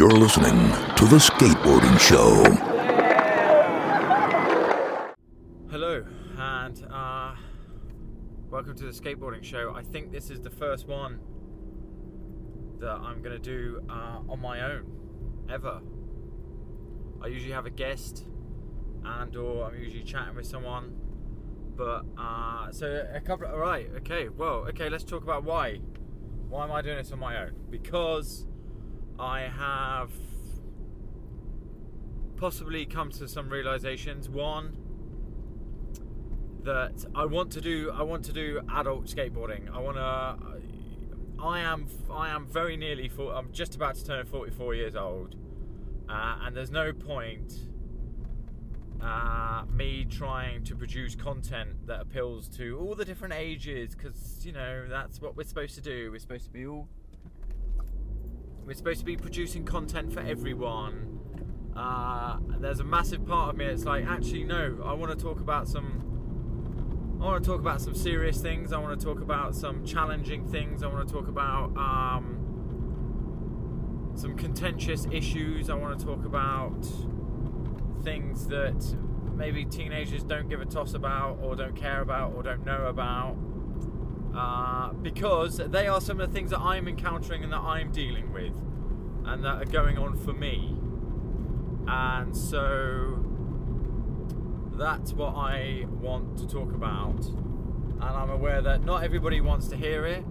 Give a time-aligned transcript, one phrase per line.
[0.00, 0.56] You're listening
[0.96, 2.42] to The Skateboarding Show.
[5.70, 6.02] Hello,
[6.38, 7.34] and uh,
[8.48, 9.74] welcome to the skateboarding show.
[9.76, 11.20] I think this is the first one
[12.78, 14.86] that I'm going to do uh, on my own
[15.50, 15.82] ever.
[17.22, 18.24] I usually have a guest,
[19.04, 20.96] and or I'm usually chatting with someone.
[21.76, 23.48] But uh, so a couple.
[23.48, 24.30] All right, okay.
[24.30, 24.88] Well, okay.
[24.88, 25.82] Let's talk about why.
[26.48, 27.52] Why am I doing this on my own?
[27.68, 28.46] Because
[29.20, 30.10] I have
[32.36, 34.30] possibly come to some realizations.
[34.30, 34.76] One,
[36.64, 37.90] that I want to do.
[37.94, 39.70] I want to do adult skateboarding.
[39.72, 41.42] I want to.
[41.42, 41.86] I am.
[42.10, 43.08] I am very nearly.
[43.08, 45.36] For, I'm just about to turn 44 years old,
[46.08, 47.52] uh, and there's no point
[49.02, 54.52] uh, me trying to produce content that appeals to all the different ages, because you
[54.52, 56.10] know that's what we're supposed to do.
[56.10, 56.88] We're supposed to be all.
[58.64, 61.18] We're supposed to be producing content for everyone.
[61.76, 64.82] Uh, there's a massive part of me that's like, actually, no.
[64.84, 66.10] I want to talk about some
[67.20, 68.72] I want to talk about some serious things.
[68.72, 70.82] I want to talk about some challenging things.
[70.82, 72.38] I want to talk about um,
[74.14, 75.68] some contentious issues.
[75.68, 76.82] I want to talk about
[78.02, 78.96] things that
[79.34, 83.36] maybe teenagers don't give a toss about, or don't care about, or don't know about.
[84.34, 88.32] Uh, because they are some of the things that I'm encountering and that I'm dealing
[88.32, 88.54] with,
[89.24, 90.76] and that are going on for me.
[91.88, 93.24] And so
[94.74, 99.76] that's what I want to talk about, and I'm aware that not everybody wants to
[99.76, 100.24] hear it.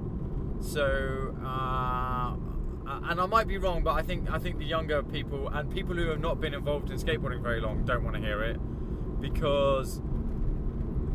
[0.62, 2.36] So, uh,
[3.10, 5.96] and I might be wrong, but I think I think the younger people and people
[5.96, 8.60] who have not been involved in skateboarding very long don't want to hear it
[9.22, 10.02] because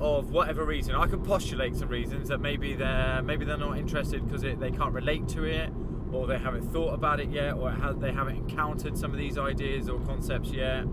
[0.01, 0.95] of whatever reason.
[0.95, 4.93] I can postulate some reasons that maybe they're maybe they're not interested because they can't
[4.93, 5.71] relate to it,
[6.13, 9.89] or they haven't thought about it yet, or they haven't encountered some of these ideas
[9.89, 10.85] or concepts yet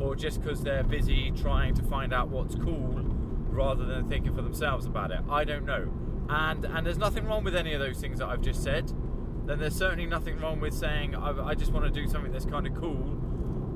[0.00, 3.00] or just because they're busy trying to find out what's cool
[3.48, 5.20] rather than thinking for themselves about it.
[5.30, 5.90] I don't know.
[6.28, 8.92] And and there's nothing wrong with any of those things that I've just said.
[9.46, 12.46] Then there's certainly nothing wrong with saying I, I just want to do something that's
[12.46, 13.20] kind of cool,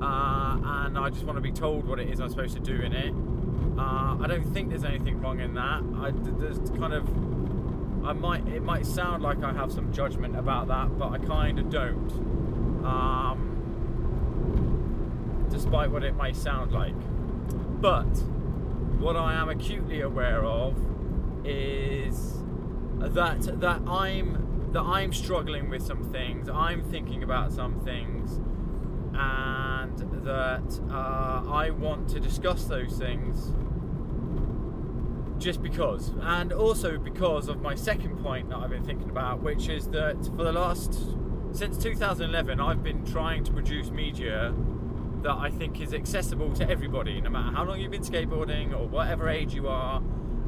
[0.01, 2.75] uh, and I just want to be told what it is I'm supposed to do
[2.81, 3.13] in it.
[3.79, 5.81] Uh, I don't think there's anything wrong in that.
[5.95, 7.07] I, there's kind of
[8.05, 11.59] I might it might sound like I have some judgment about that, but I kind
[11.59, 12.11] of don't.
[12.83, 13.49] Um,
[15.49, 16.93] despite what it may sound like.
[17.81, 18.09] But
[18.99, 20.75] what I am acutely aware of
[21.45, 22.43] is
[22.97, 26.49] that that I'm that I'm struggling with some things.
[26.49, 28.41] I'm thinking about some things,
[29.13, 33.53] and that uh, I want to discuss those things
[35.39, 39.69] just because, and also because of my second point that I've been thinking about, which
[39.69, 40.93] is that for the last
[41.51, 44.53] since 2011, I've been trying to produce media
[45.23, 48.87] that I think is accessible to everybody, no matter how long you've been skateboarding or
[48.87, 50.01] whatever age you are.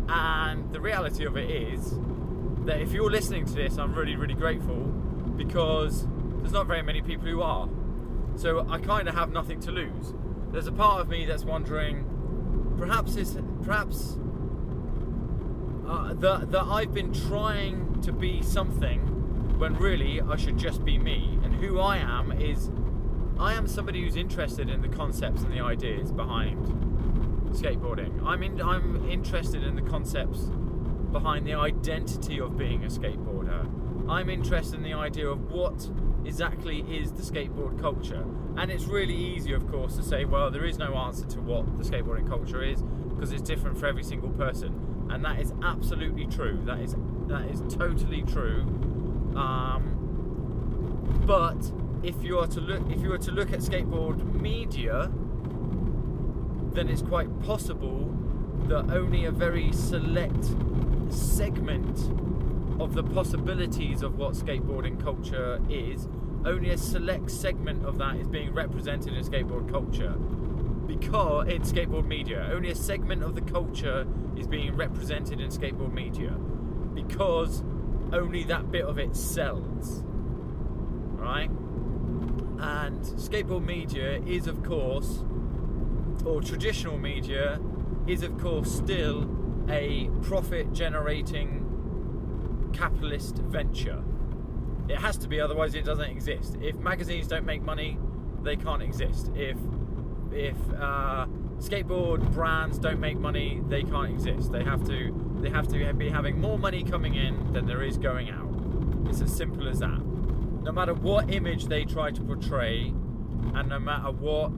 [0.07, 1.97] And the reality of it is
[2.66, 4.78] that if you're listening to this, I'm really, really grateful
[5.35, 6.08] because
[6.40, 7.68] there's not very many people who are.
[8.35, 10.13] So I kind of have nothing to lose.
[10.52, 14.18] There's a part of me that's wondering, perhaps it's perhaps
[15.91, 19.00] uh, that that I've been trying to be something
[19.59, 22.72] when really I should just be me, and who I am is
[23.38, 26.66] I am somebody who's interested in the concepts and the ideas behind
[27.53, 28.25] skateboarding.
[28.25, 30.50] I'm in, I'm interested in the concepts
[31.12, 33.69] behind the identity of being a skateboarder.
[34.09, 35.90] I'm interested in the idea of what
[36.23, 38.23] exactly is the skateboard culture.
[38.58, 41.78] And it's really easy, of course, to say, well, there is no answer to what
[41.78, 44.91] the skateboarding culture is because it's different for every single person.
[45.10, 46.60] And that is absolutely true.
[46.66, 46.96] That is
[47.28, 48.62] that is totally true.
[49.36, 51.72] Um, but
[52.04, 55.12] if you are to look if you were to look at skateboard media,
[56.74, 58.14] then it's quite possible
[58.68, 60.46] that only a very select
[61.10, 61.98] segment
[62.80, 66.08] of the possibilities of what skateboarding culture is,
[66.46, 70.16] only a select segment of that is being represented in skateboard culture.
[70.99, 74.05] Because in skateboard media, only a segment of the culture
[74.35, 76.32] is being represented in skateboard media.
[76.93, 77.64] Because
[78.11, 80.03] only that bit of it sells.
[81.16, 81.49] Right?
[82.59, 85.23] And skateboard media is, of course,
[86.26, 87.59] or traditional media
[88.05, 89.29] is, of course, still
[89.70, 94.03] a profit generating capitalist venture.
[94.90, 96.58] It has to be, otherwise, it doesn't exist.
[96.61, 97.97] If magazines don't make money,
[98.44, 99.32] they can't exist.
[99.35, 99.58] If
[100.34, 101.26] if uh,
[101.58, 104.52] skateboard brands don't make money, they can't exist.
[104.52, 107.98] They have to they have to be having more money coming in than there is
[107.98, 108.50] going out.
[109.10, 110.00] It's as simple as that.
[110.64, 112.94] no matter what image they try to portray,
[113.56, 114.54] and no matter what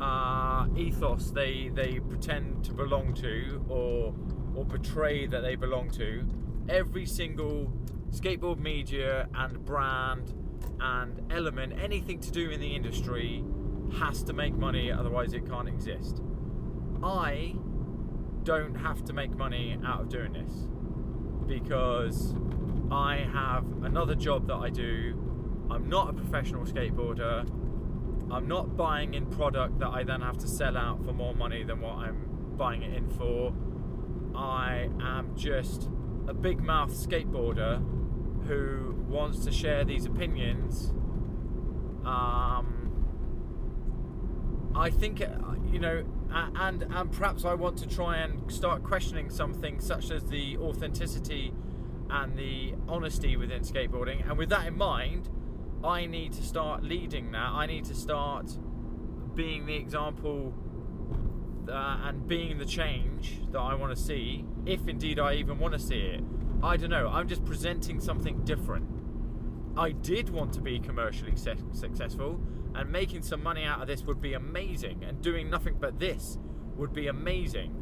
[0.00, 4.14] uh, ethos they they pretend to belong to or
[4.54, 6.26] or portray that they belong to,
[6.68, 7.72] every single
[8.10, 10.34] skateboard media and brand
[10.80, 13.44] and element, anything to do in the industry,
[13.98, 16.22] has to make money, otherwise it can't exist.
[17.02, 17.54] I
[18.44, 20.68] don't have to make money out of doing this
[21.46, 22.34] because
[22.90, 25.18] I have another job that I do.
[25.70, 27.48] I'm not a professional skateboarder.
[28.30, 31.64] I'm not buying in product that I then have to sell out for more money
[31.64, 33.52] than what I'm buying it in for.
[34.34, 35.88] I am just
[36.28, 37.82] a big mouth skateboarder
[38.46, 40.92] who wants to share these opinions.
[42.04, 42.81] Um,
[44.74, 45.26] I think, uh,
[45.70, 50.24] you know, and and perhaps I want to try and start questioning something such as
[50.24, 51.52] the authenticity
[52.08, 54.28] and the honesty within skateboarding.
[54.28, 55.28] And with that in mind,
[55.84, 57.50] I need to start leading that.
[57.52, 58.56] I need to start
[59.34, 60.54] being the example
[61.68, 65.74] uh, and being the change that I want to see, if indeed I even want
[65.74, 66.22] to see it.
[66.62, 67.08] I don't know.
[67.08, 68.86] I'm just presenting something different.
[69.76, 72.40] I did want to be commercially se- successful,
[72.74, 76.38] and making some money out of this would be amazing, and doing nothing but this
[76.76, 77.74] would be amazing.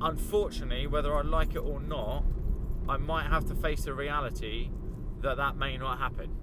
[0.00, 2.24] Unfortunately, whether I like it or not,
[2.88, 4.70] I might have to face the reality
[5.22, 6.36] that that may not happen.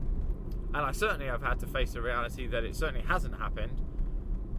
[0.73, 3.81] And I certainly have had to face the reality that it certainly hasn't happened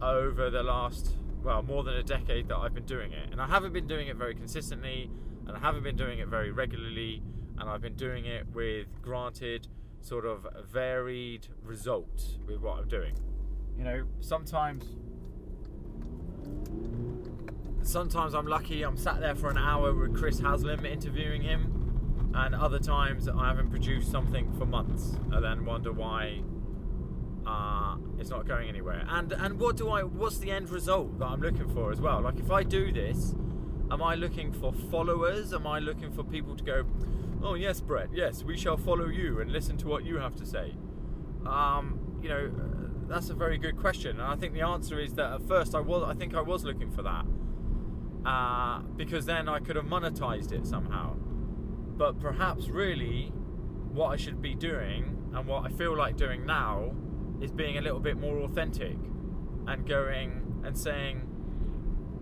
[0.01, 3.29] over the last, well, more than a decade that I've been doing it.
[3.31, 5.11] And I haven't been doing it very consistently,
[5.45, 7.21] and I haven't been doing it very regularly,
[7.59, 9.67] and I've been doing it with, granted,
[10.05, 13.15] sort of varied results with what I'm doing.
[13.75, 14.85] You know, sometimes
[17.81, 22.53] sometimes I'm lucky I'm sat there for an hour with Chris Haslam interviewing him, and
[22.53, 26.41] other times I haven't produced something for months and then wonder why
[27.47, 29.03] uh, it's not going anywhere.
[29.09, 30.03] And and what do I?
[30.03, 32.21] What's the end result that I'm looking for as well?
[32.21, 33.33] Like if I do this,
[33.89, 35.51] am I looking for followers?
[35.51, 36.85] Am I looking for people to go?
[37.45, 38.09] Oh yes, Brett.
[38.11, 40.73] Yes, we shall follow you and listen to what you have to say.
[41.45, 42.51] Um, you know,
[43.07, 45.79] that's a very good question, and I think the answer is that at first I
[45.79, 46.01] was.
[46.09, 47.23] I think I was looking for that
[48.27, 51.13] uh, because then I could have monetized it somehow.
[51.13, 53.27] But perhaps really,
[53.93, 56.95] what I should be doing and what I feel like doing now
[57.41, 58.97] is being a little bit more authentic
[59.67, 61.27] and going and saying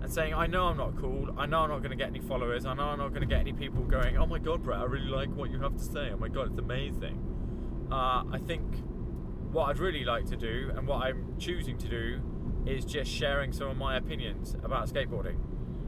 [0.04, 1.34] and saying I know I'm not cool.
[1.38, 2.66] I know I'm not going to get any followers.
[2.66, 4.84] I know I'm not going to get any people going oh my god Brett I
[4.84, 6.12] really like what you have to say.
[6.14, 7.18] Oh my god it's amazing
[7.92, 8.64] uh, I think
[9.52, 12.22] what I'd really like to do and what I'm choosing to do
[12.66, 15.38] is just sharing some of my opinions about skateboarding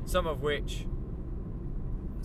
[0.06, 0.86] some of which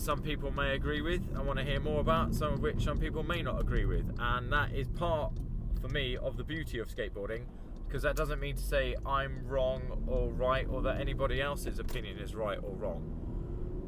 [0.00, 2.98] some people may agree with and want to hear more about, some of which some
[2.98, 4.10] people may not agree with.
[4.18, 5.32] And that is part,
[5.80, 7.44] for me, of the beauty of skateboarding,
[7.90, 12.18] because that doesn't mean to say I'm wrong or right or that anybody else's opinion
[12.18, 13.16] is right or wrong.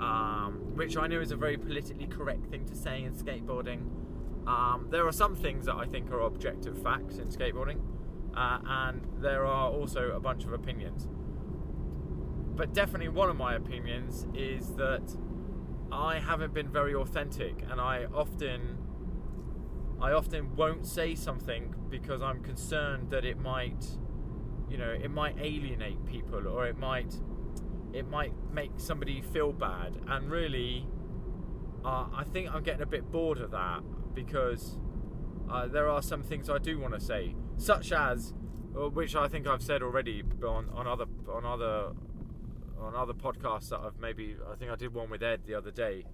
[0.00, 3.82] Um, which I know is a very politically correct thing to say in skateboarding.
[4.48, 7.80] Um, there are some things that I think are objective facts in skateboarding,
[8.36, 11.06] uh, and there are also a bunch of opinions
[12.56, 15.16] but definitely one of my opinions is that
[15.90, 18.78] I haven't been very authentic, and I often,
[20.02, 23.86] I often won't say something because I'm concerned that it might,
[24.68, 27.14] you know, it might alienate people or it might,
[27.92, 29.96] it might make somebody feel bad.
[30.08, 30.88] And really,
[31.84, 34.76] uh, I think I'm getting a bit bored of that because
[35.48, 38.34] uh, there are some things I do want to say, such as,
[38.76, 41.92] uh, which I think I've said already on, on other on other
[42.80, 45.70] on other podcasts that I've maybe I think I did one with Ed the other
[45.70, 46.04] day,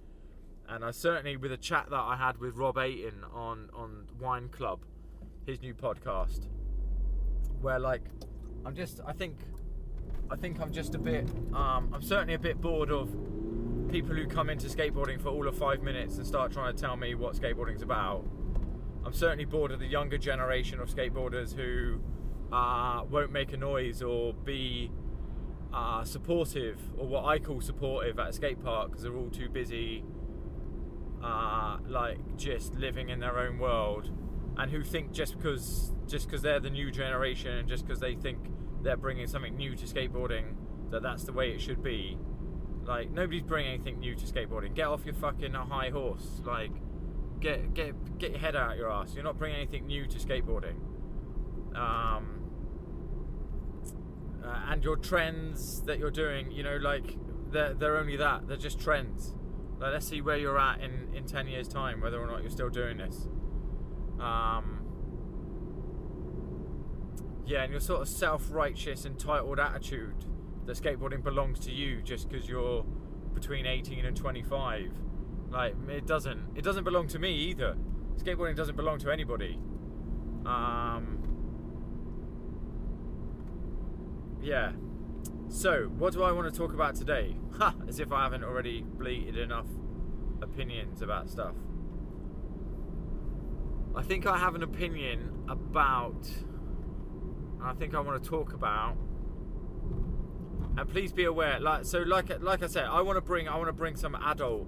[0.69, 4.49] and I certainly with a chat that I had with Rob Aiton on on Wine
[4.49, 4.79] Club,
[5.45, 6.47] his new podcast,
[7.61, 8.03] where like
[8.65, 9.37] I'm just I think
[10.29, 13.09] I think I'm just a bit um, I'm certainly a bit bored of
[13.89, 16.95] people who come into skateboarding for all of five minutes and start trying to tell
[16.95, 18.23] me what skateboarding's about.
[19.03, 21.99] I'm certainly bored of the younger generation of skateboarders who
[22.51, 24.91] uh, won't make a noise or be
[25.73, 29.49] uh, supportive, or what I call supportive, at a skate park because they're all too
[29.49, 30.03] busy,
[31.23, 34.09] uh, like just living in their own world,
[34.57, 38.15] and who think just because just because they're the new generation and just because they
[38.15, 38.37] think
[38.81, 40.55] they're bringing something new to skateboarding
[40.91, 42.17] that that's the way it should be.
[42.83, 44.73] Like nobody's bringing anything new to skateboarding.
[44.73, 46.41] Get off your fucking high horse.
[46.45, 46.71] Like
[47.39, 49.13] get get get your head out your ass.
[49.13, 50.77] You're not bringing anything new to skateboarding.
[51.75, 52.39] Um,
[54.43, 57.17] uh, and your trends that you're doing, you know, like
[57.51, 58.47] they're, they're only that.
[58.47, 59.35] They're just trends.
[59.87, 62.69] Let's see where you're at in, in 10 years' time, whether or not you're still
[62.69, 63.27] doing this.
[64.19, 64.81] Um,
[67.45, 70.25] yeah, and your sort of self-righteous, entitled attitude
[70.65, 72.85] that skateboarding belongs to you just because you're
[73.33, 74.91] between 18 and 25.
[75.49, 76.45] Like it doesn't.
[76.55, 77.75] It doesn't belong to me either.
[78.17, 79.57] Skateboarding doesn't belong to anybody.
[80.45, 81.17] Um.
[84.41, 84.73] Yeah.
[85.49, 87.35] So, what do I want to talk about today?
[87.57, 87.73] Ha!
[87.87, 89.65] As if I haven't already bleated enough
[90.43, 91.55] opinions about stuff.
[93.95, 96.29] I think I have an opinion about.
[97.61, 98.95] I think I want to talk about.
[100.77, 103.57] And please be aware, like so, like like I said, I want to bring I
[103.57, 104.67] want to bring some adult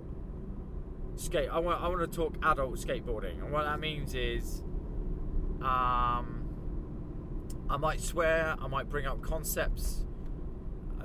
[1.15, 1.49] skate.
[1.49, 4.63] I want I want to talk adult skateboarding, and what that means is,
[5.61, 6.49] um,
[7.69, 10.05] I might swear, I might bring up concepts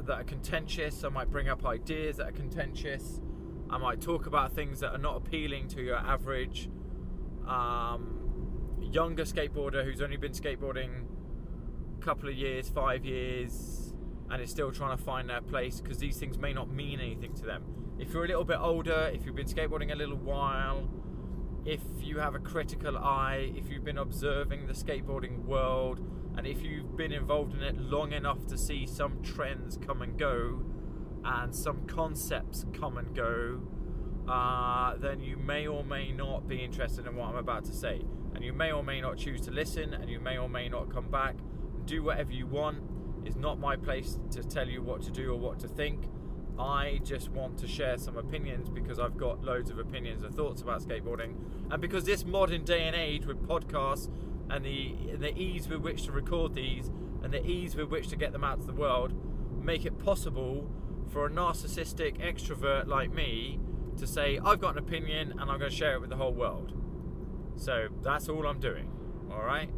[0.06, 1.04] that are contentious.
[1.04, 3.20] I might bring up ideas that are contentious.
[3.68, 6.68] I might talk about things that are not appealing to your average
[7.46, 11.04] um, younger skateboarder who's only been skateboarding
[11.98, 13.94] a couple of years, five years,
[14.30, 17.34] and is still trying to find their place because these things may not mean anything
[17.34, 17.64] to them.
[17.98, 20.88] If you're a little bit older, if you've been skateboarding a little while,
[21.64, 26.00] if you have a critical eye, if you've been observing the skateboarding world,
[26.36, 30.18] and if you've been involved in it long enough to see some trends come and
[30.18, 30.62] go
[31.24, 33.60] and some concepts come and go,
[34.28, 38.02] uh, then you may or may not be interested in what I'm about to say.
[38.34, 40.92] And you may or may not choose to listen, and you may or may not
[40.92, 41.36] come back.
[41.84, 42.78] Do whatever you want.
[43.24, 46.04] It's not my place to tell you what to do or what to think.
[46.58, 50.62] I just want to share some opinions because I've got loads of opinions and thoughts
[50.62, 51.34] about skateboarding.
[51.70, 54.08] And because this modern day and age with podcasts
[54.50, 56.90] and the the ease with which to record these
[57.22, 59.12] and the ease with which to get them out to the world
[59.62, 60.70] make it possible
[61.10, 63.58] for a narcissistic extrovert like me
[63.96, 66.32] to say I've got an opinion and I'm going to share it with the whole
[66.34, 66.72] world.
[67.56, 68.90] So that's all I'm doing.
[69.30, 69.70] All right.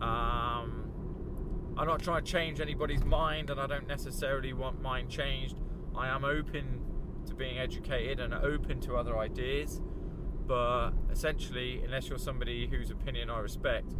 [0.00, 0.82] Um,
[1.76, 5.56] I'm not trying to change anybody's mind, and I don't necessarily want mine changed.
[5.96, 6.80] I am open
[7.26, 9.80] to being educated and open to other ideas,
[10.46, 13.92] but essentially, unless you're somebody whose opinion I respect,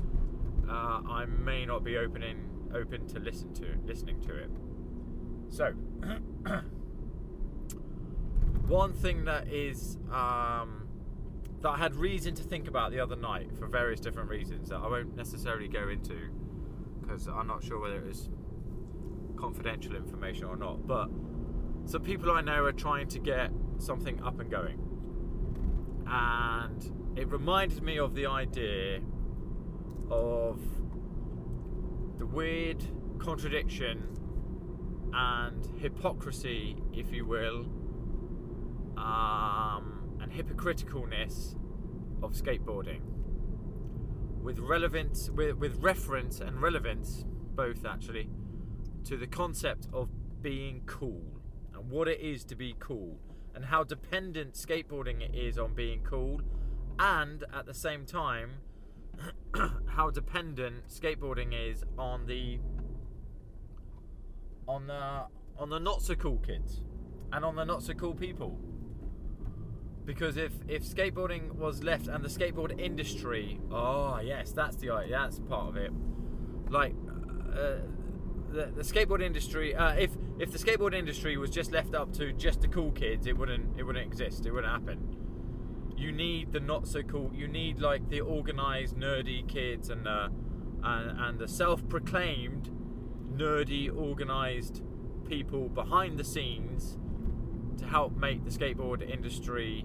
[0.68, 4.50] uh, I may not be opening open to listen to listening to it.
[5.48, 5.72] So,
[8.66, 10.88] one thing that is um,
[11.60, 14.76] that I had reason to think about the other night for various different reasons that
[14.76, 16.30] I won't necessarily go into
[17.00, 18.30] because I'm not sure whether it is
[19.36, 21.08] confidential information or not, but
[21.84, 24.91] some people I know are trying to get something up and going.
[26.14, 29.00] And it reminded me of the idea
[30.10, 30.60] of
[32.18, 32.84] the weird
[33.18, 34.18] contradiction
[35.14, 37.60] and hypocrisy, if you will,
[38.98, 41.56] um, and hypocriticalness
[42.22, 43.00] of skateboarding.
[44.42, 48.28] With relevance, with, with reference and relevance, both actually,
[49.04, 50.10] to the concept of
[50.42, 51.40] being cool
[51.72, 53.18] and what it is to be cool
[53.54, 56.40] and how dependent skateboarding is on being cool
[56.98, 58.50] and at the same time
[59.86, 62.58] how dependent skateboarding is on the
[64.66, 65.24] on the
[65.58, 66.80] on the not so cool kids
[67.32, 68.58] and on the not so cool people.
[70.04, 75.38] Because if if skateboarding was left and the skateboard industry oh yes that's the that's
[75.40, 75.92] part of it.
[76.68, 76.94] Like
[77.54, 77.76] uh,
[78.52, 82.32] the, the skateboard industry uh, if if the skateboard industry was just left up to
[82.32, 85.16] just the cool kids it wouldn't it wouldn't exist it wouldn't happen
[85.96, 90.28] you need the not so cool you need like the organized nerdy kids and uh,
[90.84, 92.70] and, and the self-proclaimed
[93.36, 94.82] nerdy organized
[95.28, 96.98] people behind the scenes
[97.78, 99.84] to help make the skateboard industry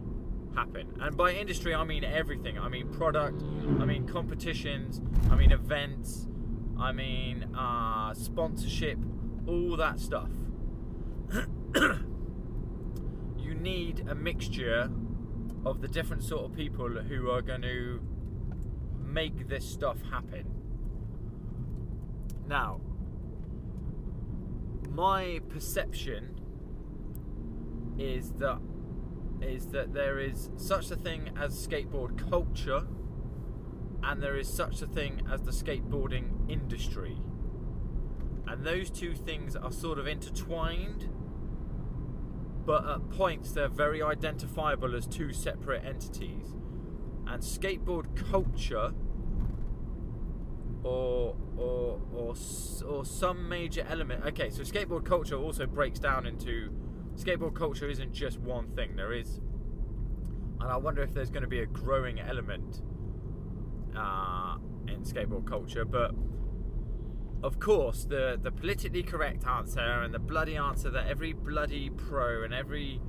[0.56, 0.88] happen.
[1.00, 2.58] And by industry, I mean everything.
[2.58, 3.44] I mean product,
[3.80, 6.28] I mean competitions, I mean events,
[6.80, 9.00] I mean uh, sponsorship,
[9.48, 10.30] all that stuff.
[13.40, 14.90] you need a mixture
[15.66, 18.00] of the different sort of people who are going to
[19.04, 20.46] make this stuff happen.
[22.48, 22.80] Now,
[24.90, 26.40] my perception
[27.98, 28.60] is that
[29.42, 32.88] is that there is such a thing as skateboard culture
[34.04, 37.18] and there is such a thing as the skateboarding industry.
[38.48, 41.10] And those two things are sort of intertwined,
[42.66, 46.54] but at points they're very identifiable as two separate entities.
[47.26, 48.94] And skateboard culture
[50.84, 52.36] or or or
[52.86, 54.24] or some major element.
[54.26, 56.72] Okay, so skateboard culture also breaks down into
[57.16, 58.96] skateboard culture isn't just one thing.
[58.96, 59.42] There is,
[60.60, 62.82] and I wonder if there's going to be a growing element
[63.98, 65.86] uh, in skateboard culture.
[65.86, 66.12] But
[67.44, 72.44] of course, the the politically correct answer and the bloody answer that every bloody pro
[72.44, 73.02] and every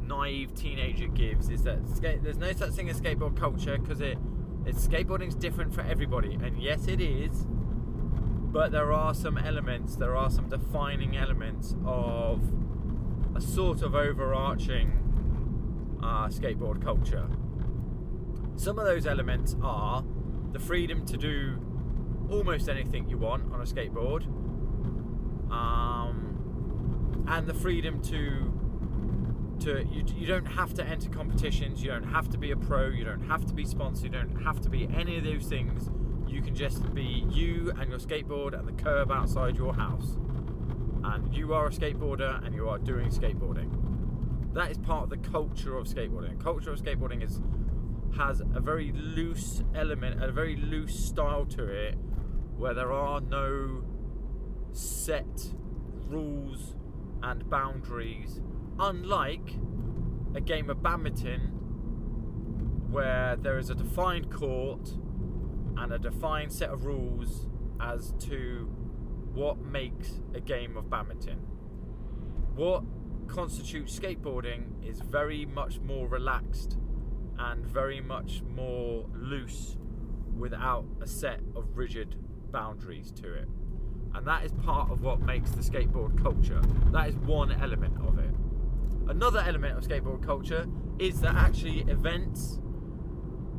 [0.00, 4.18] naive teenager gives is that skate, there's no such thing as skateboard culture because it
[4.66, 7.46] it's skateboarding's different for everybody, and yes, it is.
[8.52, 12.42] But there are some elements, there are some defining elements of
[13.34, 17.28] a sort of overarching uh, skateboard culture.
[18.56, 20.04] Some of those elements are
[20.52, 21.58] the freedom to do
[22.30, 24.24] almost anything you want on a skateboard,
[25.50, 28.52] um, and the freedom to
[29.60, 32.88] to you, you don't have to enter competitions, you don't have to be a pro,
[32.88, 35.90] you don't have to be sponsored, you don't have to be any of those things.
[36.26, 40.16] You can just be you and your skateboard and the curb outside your house.
[41.02, 44.54] And you are a skateboarder and you are doing skateboarding.
[44.54, 46.40] That is part of the culture of skateboarding.
[46.42, 47.40] Culture of skateboarding is
[48.16, 51.96] has a very loose element, a very loose style to it,
[52.56, 53.82] where there are no
[54.72, 55.52] set
[56.06, 56.74] rules
[57.22, 58.40] and boundaries
[58.78, 59.56] unlike
[60.34, 61.40] a game of badminton
[62.90, 64.90] where there is a defined court
[65.76, 67.46] and a defined set of rules
[67.80, 68.68] as to
[69.32, 71.38] what makes a game of badminton.
[72.54, 72.82] What
[73.28, 76.76] constitutes skateboarding is very much more relaxed
[77.40, 79.76] and very much more loose
[80.36, 82.16] without a set of rigid
[82.52, 83.48] boundaries to it.
[84.14, 86.60] And that is part of what makes the skateboard culture.
[86.92, 88.34] That is one element of it.
[89.08, 90.66] Another element of skateboard culture
[90.98, 92.60] is that actually events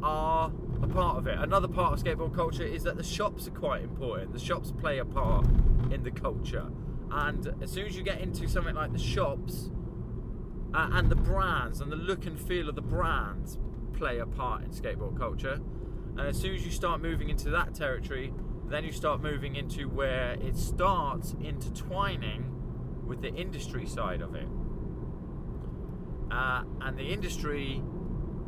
[0.03, 1.38] are a part of it.
[1.39, 4.33] Another part of skateboard culture is that the shops are quite important.
[4.33, 5.45] The shops play a part
[5.91, 6.67] in the culture.
[7.11, 9.69] And as soon as you get into something like the shops
[10.73, 13.57] uh, and the brands and the look and feel of the brands
[14.01, 15.60] play a part in skateboard culture.
[16.17, 18.34] And as soon as you start moving into that territory,
[18.67, 22.51] then you start moving into where it starts intertwining
[23.06, 24.47] with the industry side of it.
[26.32, 27.84] Uh, and the industry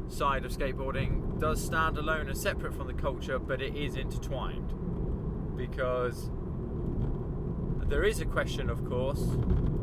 [0.08, 4.74] side of skateboarding does stand alone and separate from the culture, but it is intertwined
[5.56, 6.32] because
[7.90, 9.24] there is a question, of course,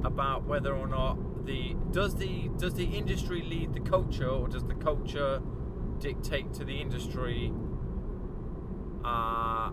[0.03, 4.64] about whether or not the does the does the industry lead the culture or does
[4.64, 5.40] the culture
[6.01, 7.53] dictate to the industry
[9.05, 9.71] uh,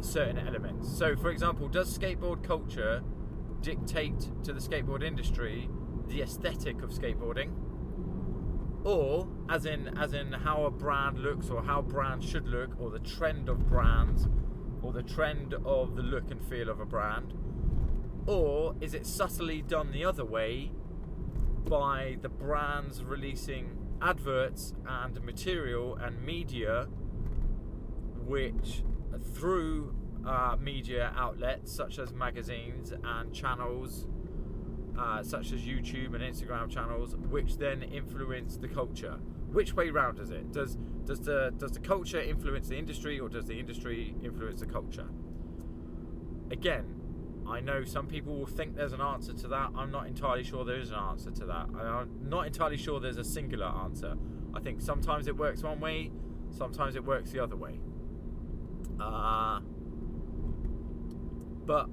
[0.00, 0.96] certain elements.
[0.96, 3.02] So, for example, does skateboard culture
[3.60, 5.68] dictate to the skateboard industry
[6.08, 7.50] the aesthetic of skateboarding,
[8.84, 12.90] or as in as in how a brand looks or how brands should look, or
[12.90, 14.28] the trend of brands,
[14.82, 17.34] or the trend of the look and feel of a brand,
[18.26, 20.70] or is it subtly done the other way
[21.64, 26.86] by the brands releasing adverts and material and media
[28.26, 28.82] which
[29.34, 29.94] through
[30.26, 34.06] uh, media outlets such as magazines and channels
[34.98, 39.18] uh, such as YouTube and Instagram channels, which then influence the culture.
[39.52, 40.52] Which way round is it?
[40.52, 44.66] Does does the does the culture influence the industry, or does the industry influence the
[44.66, 45.06] culture?
[46.50, 46.84] Again,
[47.48, 49.70] I know some people will think there's an answer to that.
[49.76, 51.68] I'm not entirely sure there is an answer to that.
[51.78, 54.14] I'm not entirely sure there's a singular answer.
[54.54, 56.10] I think sometimes it works one way,
[56.50, 57.78] sometimes it works the other way.
[58.98, 59.60] Uh,
[61.66, 61.88] but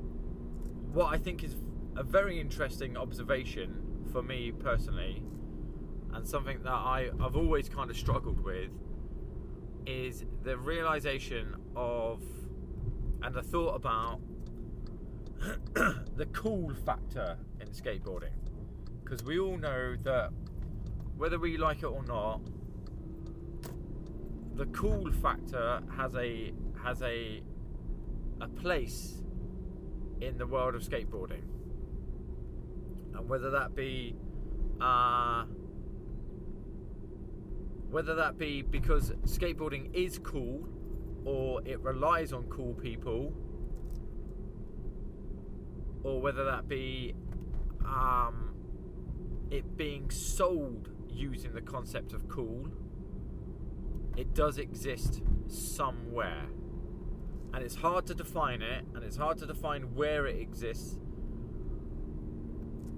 [0.93, 1.55] what I think is
[1.95, 5.23] a very interesting observation for me personally,
[6.13, 8.69] and something that I, I've always kind of struggled with,
[9.85, 12.21] is the realization of
[13.21, 14.19] and the thought about
[16.15, 18.33] the cool factor in skateboarding.
[19.03, 20.31] Because we all know that
[21.17, 22.41] whether we like it or not,
[24.55, 26.53] the cool factor has a
[26.83, 27.41] has a
[28.41, 29.21] a place
[30.21, 31.43] in the world of skateboarding
[33.15, 34.15] and whether that be
[34.81, 35.43] uh,
[37.89, 40.67] whether that be because skateboarding is cool
[41.25, 43.33] or it relies on cool people
[46.03, 47.13] or whether that be
[47.85, 48.53] um,
[49.49, 52.67] it being sold using the concept of cool
[54.15, 56.47] it does exist somewhere
[57.53, 60.97] and it's hard to define it and it's hard to define where it exists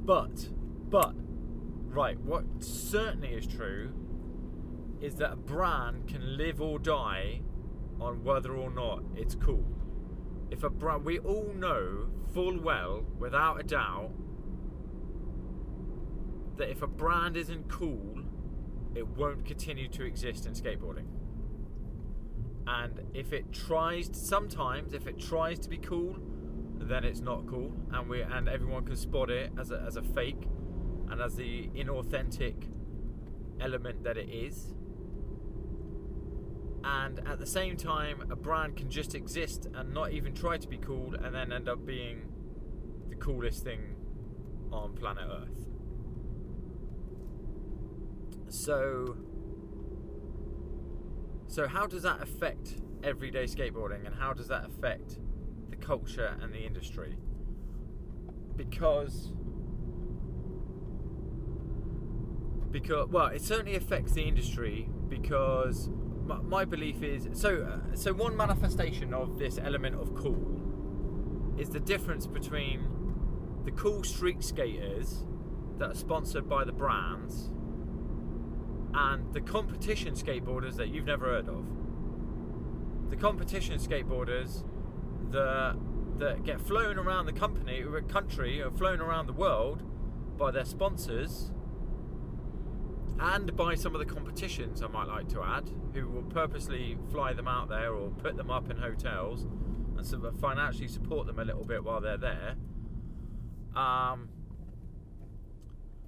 [0.06, 0.50] but,
[0.90, 1.16] but,
[1.88, 3.92] right, what certainly is true
[5.02, 7.42] is that a brand can live or die
[8.00, 9.66] on whether or not it's cool.
[10.52, 14.12] If a brand, we all know full well, without a doubt,
[16.58, 18.24] that if a brand isn't cool,
[18.96, 21.08] it won't continue to exist in skateboarding.
[22.68, 26.16] And if it tries, to, sometimes, if it tries to be cool,
[26.80, 30.02] then it's not cool, and we and everyone can spot it as a, as a
[30.02, 30.48] fake
[31.10, 32.70] and as the inauthentic
[33.60, 34.74] element that it is.
[36.86, 40.68] And at the same time, a brand can just exist and not even try to
[40.68, 42.32] be cool, and then end up being
[43.10, 43.96] the coolest thing
[44.72, 45.68] on planet Earth.
[48.50, 49.18] So,
[51.48, 55.18] so how does that affect everyday skateboarding, and how does that affect
[55.72, 57.18] the culture and the industry?
[58.56, 59.34] Because
[62.70, 65.90] because well, it certainly affects the industry because
[66.26, 67.64] my, belief is so.
[67.64, 72.88] Uh, so one manifestation of this element of cool is the difference between
[73.64, 75.24] the cool street skaters
[75.78, 77.50] that are sponsored by the brands
[78.94, 81.66] and the competition skateboarders that you've never heard of.
[83.10, 84.64] The competition skateboarders
[85.32, 85.78] that
[86.18, 89.84] that get flown around the company or country or flown around the world
[90.38, 91.52] by their sponsors
[93.20, 97.34] and by some of the competitions I might like to add, who will purposely fly
[97.34, 99.48] them out there or put them up in hotels
[99.98, 102.56] and sort of financially support them a little bit while they're there.
[103.76, 104.30] Um,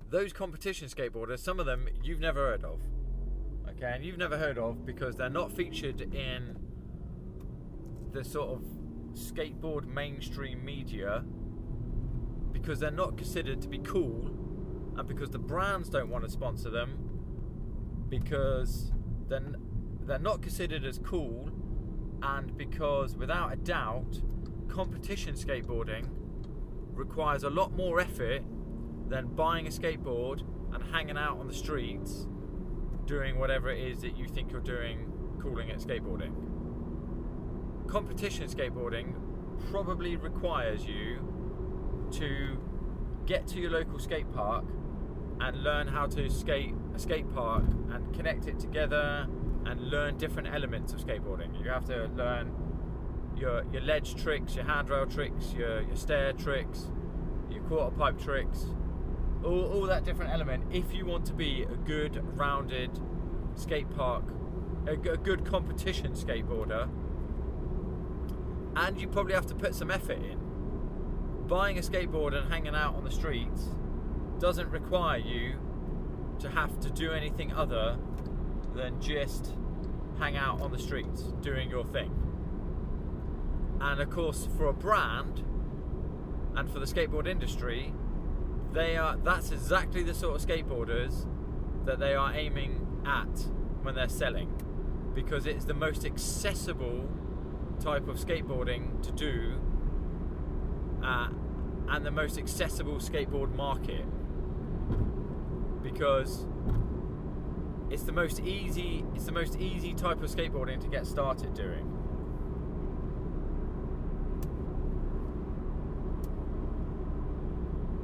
[0.09, 2.81] those competition skateboarders, some of them you've never heard of.
[3.69, 6.57] Okay, and you've never heard of because they're not featured in
[8.11, 8.63] the sort of
[9.13, 11.23] skateboard mainstream media
[12.51, 14.36] because they're not considered to be cool
[14.97, 16.97] and because the brands don't want to sponsor them
[18.09, 18.91] because
[19.27, 19.55] then
[20.05, 21.49] they're not considered as cool
[22.23, 24.21] and because without a doubt
[24.67, 26.07] competition skateboarding
[26.93, 28.41] requires a lot more effort
[29.07, 30.41] than buying a skateboard
[30.73, 32.27] and hanging out on the streets
[33.05, 36.33] doing whatever it is that you think you're doing calling it skateboarding.
[37.87, 39.13] Competition skateboarding
[39.71, 41.19] probably requires you
[42.11, 42.57] to
[43.25, 44.65] get to your local skate park
[45.39, 49.27] and learn how to skate a skate park and connect it together
[49.65, 51.61] and learn different elements of skateboarding.
[51.63, 52.51] You have to learn
[53.35, 56.91] your your ledge tricks, your handrail tricks, your, your stair tricks,
[57.51, 58.65] your quarter pipe tricks,
[59.43, 62.91] all, all that different element if you want to be a good rounded
[63.55, 64.23] skate park,
[64.87, 66.89] a, a good competition skateboarder.
[68.75, 70.39] And you probably have to put some effort in.
[71.47, 73.69] Buying a skateboard and hanging out on the streets
[74.39, 75.55] doesn't require you
[76.39, 77.97] to have to do anything other
[78.75, 79.53] than just
[80.19, 82.11] hang out on the streets doing your thing.
[83.79, 85.43] And of course, for a brand
[86.55, 87.93] and for the skateboard industry,
[88.73, 91.25] they are that's exactly the sort of skateboarders
[91.85, 93.47] that they are aiming at
[93.81, 94.51] when they're selling
[95.13, 97.09] because it's the most accessible
[97.79, 99.53] type of skateboarding to do
[101.03, 101.29] uh,
[101.89, 104.05] and the most accessible skateboard market
[105.97, 106.45] because
[107.89, 111.85] it's the most easy it's the most easy type of skateboarding to get started doing.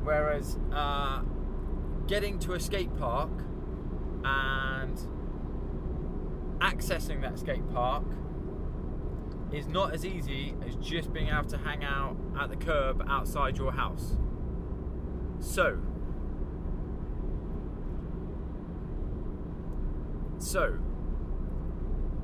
[0.04, 1.22] Whereas uh,
[2.08, 3.32] getting to a skate park
[4.26, 4.98] and
[6.60, 8.04] accessing that skate park
[9.52, 13.58] is not as easy as just being able to hang out at the curb outside
[13.58, 14.18] your house.
[15.40, 15.80] So
[20.44, 20.78] So,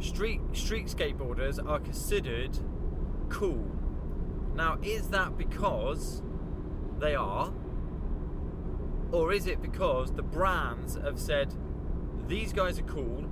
[0.01, 2.59] street street skateboarders are considered
[3.29, 3.65] cool.
[4.55, 6.21] Now, is that because
[6.99, 7.53] they are,
[9.13, 11.55] or is it because the brands have said
[12.27, 13.23] these guys are cool?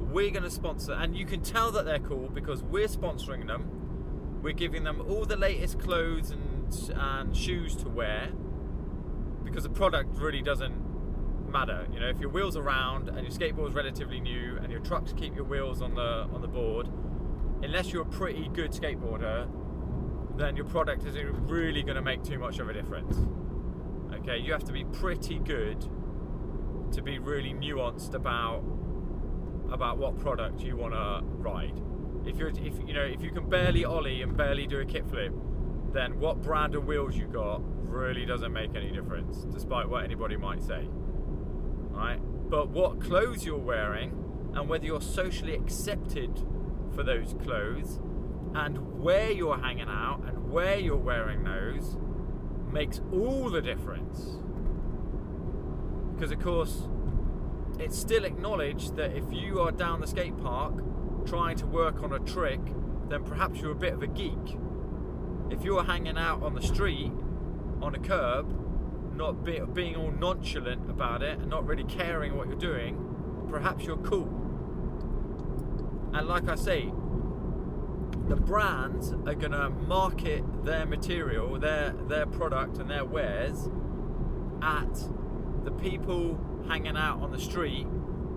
[0.00, 4.40] We're going to sponsor, and you can tell that they're cool because we're sponsoring them.
[4.42, 8.30] We're giving them all the latest clothes and and shoes to wear
[9.44, 10.81] because the product really doesn't
[11.52, 11.86] matter.
[11.92, 14.80] You know, if your wheels are round and your skateboard is relatively new and your
[14.80, 16.88] trucks keep your wheels on the on the board,
[17.62, 19.48] unless you're a pretty good skateboarder,
[20.36, 23.16] then your product isn't really going to make too much of a difference.
[24.14, 25.80] Okay, you have to be pretty good
[26.92, 28.64] to be really nuanced about
[29.70, 31.80] about what product you want to ride.
[32.26, 35.32] If you're if you know if you can barely ollie and barely do a kickflip,
[35.92, 40.36] then what brand of wheels you got really doesn't make any difference, despite what anybody
[40.36, 40.88] might say
[42.02, 42.20] right?
[42.50, 44.10] But what clothes you're wearing
[44.54, 46.44] and whether you're socially accepted
[46.94, 48.00] for those clothes
[48.54, 51.96] and where you're hanging out and where you're wearing those
[52.70, 54.38] makes all the difference.
[56.14, 56.88] Because, of course,
[57.78, 60.74] it's still acknowledged that if you are down the skate park
[61.24, 62.60] trying to work on a trick,
[63.08, 64.58] then perhaps you're a bit of a geek.
[65.50, 67.12] if you're hanging out on the street
[67.82, 68.61] on a curb,
[69.16, 73.84] not be, being all nonchalant about it and not really caring what you're doing, perhaps
[73.84, 74.28] you're cool.
[76.14, 76.92] And like I say,
[78.28, 83.68] the brands are going to market their material, their their product and their wares
[84.62, 84.94] at
[85.64, 87.86] the people hanging out on the street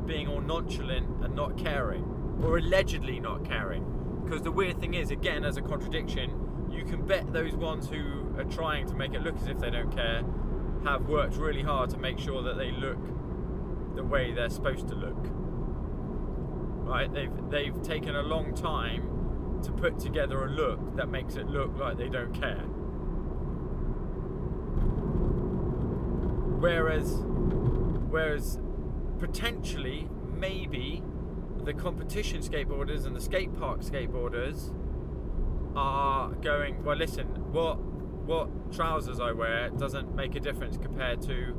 [0.06, 2.04] being all nonchalant and not caring
[2.44, 3.84] or allegedly not caring
[4.24, 6.32] because the weird thing is again as a contradiction
[6.72, 9.70] you can bet those ones who are trying to make it look as if they
[9.70, 10.24] don't care
[10.84, 12.98] have worked really hard to make sure that they look
[13.96, 15.18] the way they're supposed to look
[16.88, 19.16] right they've they've taken a long time
[19.66, 22.64] to put together a look that makes it look like they don't care.
[26.60, 27.24] Whereas,
[28.10, 28.60] whereas
[29.20, 31.04] potentially, maybe
[31.64, 34.72] the competition skateboarders and the skate park skateboarders
[35.76, 36.84] are going.
[36.84, 37.80] Well, listen, what
[38.26, 41.56] what trousers I wear doesn't make a difference compared to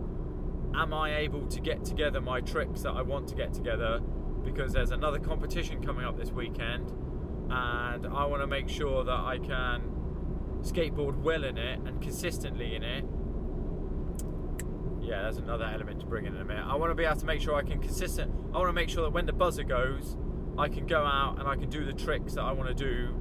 [0.74, 4.00] am I able to get together my tricks that I want to get together
[4.44, 6.90] because there's another competition coming up this weekend
[7.50, 9.92] and I want to make sure that I can
[10.62, 13.05] skateboard well in it and consistently in it.
[15.00, 16.64] Yeah, that's another element to bring in in a minute.
[16.66, 18.33] I want to be able to make sure I can consistent.
[18.52, 20.16] I want to make sure that when the buzzer goes,
[20.59, 23.14] I can go out and I can do the tricks that I want to do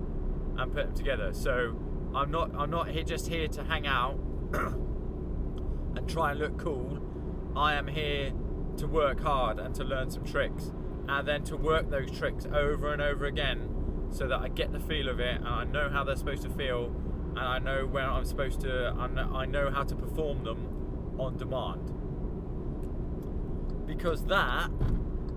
[0.58, 1.34] and put them together.
[1.34, 1.78] So
[2.16, 4.18] I'm not I'm not here just here to hang out
[4.54, 7.00] and try and look cool.
[7.56, 8.32] I am here
[8.78, 10.72] to work hard and to learn some tricks
[11.08, 13.70] and then to work those tricks over and over again
[14.12, 16.50] so that I get the feel of it and I know how they're supposed to
[16.50, 16.86] feel
[17.32, 21.92] and I know where I'm supposed to I know how to perform them on demand
[23.86, 24.70] because that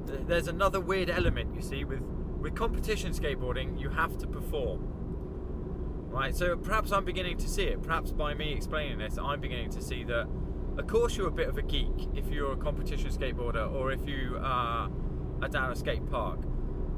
[0.06, 2.00] there's another weird element you see with
[2.40, 4.97] with competition skateboarding you have to perform
[6.18, 9.70] right so perhaps I'm beginning to see it perhaps by me explaining this I'm beginning
[9.70, 10.28] to see that
[10.76, 14.06] of course you're a bit of a geek if you're a competition skateboarder or if
[14.06, 14.90] you are
[15.50, 16.40] down a skate park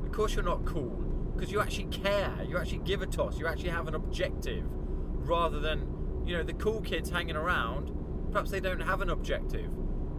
[0.05, 2.37] of course you're not cool because you actually care.
[2.47, 3.39] You actually give a toss.
[3.39, 7.91] You actually have an objective, rather than you know the cool kids hanging around.
[8.31, 9.71] Perhaps they don't have an objective.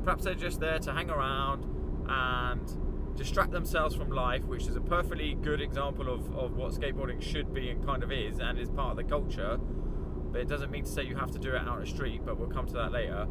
[0.04, 1.66] Perhaps they're just there to hang around
[2.10, 2.76] and
[3.16, 7.54] distract themselves from life, which is a perfectly good example of, of what skateboarding should
[7.54, 9.58] be and kind of is and is part of the culture.
[9.58, 12.22] But it doesn't mean to say you have to do it out on the street,
[12.26, 13.28] but we'll come to that later.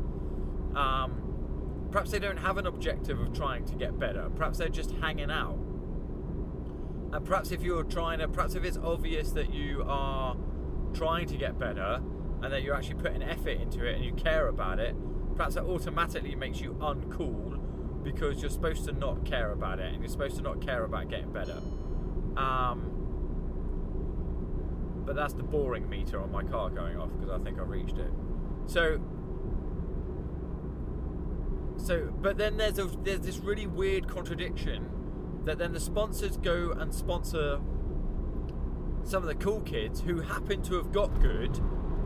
[0.75, 4.29] Um, perhaps they don't have an objective of trying to get better.
[4.37, 5.59] Perhaps they're just hanging out
[7.13, 10.37] and perhaps if you're trying to, perhaps if it's obvious that you are
[10.95, 12.01] trying to get better
[12.43, 14.95] and that you're actually putting effort into it and you care about it,
[15.35, 17.60] perhaps that automatically makes you uncool
[18.03, 21.09] because you're supposed to not care about it and you're supposed to not care about
[21.09, 21.61] getting better.
[22.37, 23.01] Um,
[25.05, 27.99] but that's the boring meter on my car going off because I think I reached
[27.99, 28.11] it.
[28.67, 29.01] So,
[31.77, 34.89] so, but then there's a there's this really weird contradiction
[35.45, 37.61] that then the sponsors go and sponsor
[39.05, 41.59] some of the cool kids who happen to have got good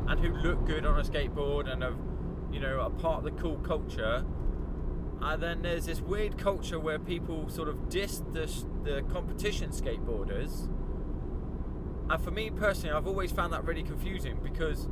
[0.09, 1.99] and who look good on a skateboard and have,
[2.53, 4.25] you know, are part of the cool culture.
[5.25, 8.47] And then there's this weird culture where people sort of diss the,
[8.85, 10.69] the competition skateboarders.
[12.11, 14.87] And for me personally, I've always found that really confusing because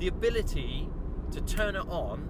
[0.00, 0.90] the ability
[1.32, 2.28] to turn it on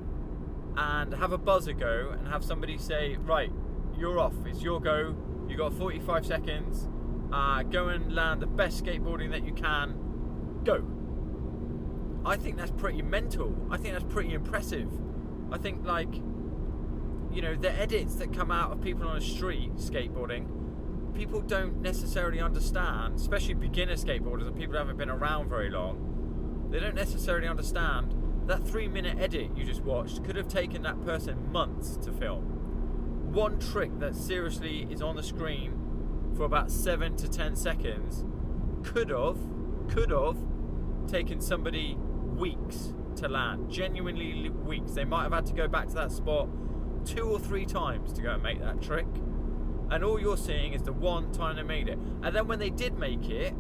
[0.77, 3.51] and have a buzzer go and have somebody say, right,
[3.99, 4.35] you're off.
[4.47, 5.17] It's your go.
[5.49, 6.89] You got 45 seconds.
[7.33, 10.63] Uh, go and land the best skateboarding that you can.
[10.63, 10.85] Go.
[12.25, 13.57] I think that's pretty mental.
[13.73, 14.89] I think that's pretty impressive.
[15.51, 16.15] I think like
[17.33, 20.47] you know the edits that come out of people on the street skateboarding
[21.15, 26.69] people don't necessarily understand especially beginner skateboarders and people who haven't been around very long
[26.71, 28.15] they don't necessarily understand
[28.47, 32.45] that three minute edit you just watched could have taken that person months to film
[33.33, 35.75] one trick that seriously is on the screen
[36.37, 38.25] for about seven to ten seconds
[38.83, 39.39] could have,
[39.89, 40.37] could have
[41.07, 41.97] taken somebody
[42.37, 43.71] weeks to land.
[43.71, 44.93] Genuinely weeks.
[44.93, 46.49] They might have had to go back to that spot
[47.09, 49.07] two or three times to go and make that trick.
[49.91, 51.99] And all you're seeing is the one time they made it.
[52.23, 53.55] And then when they did make it,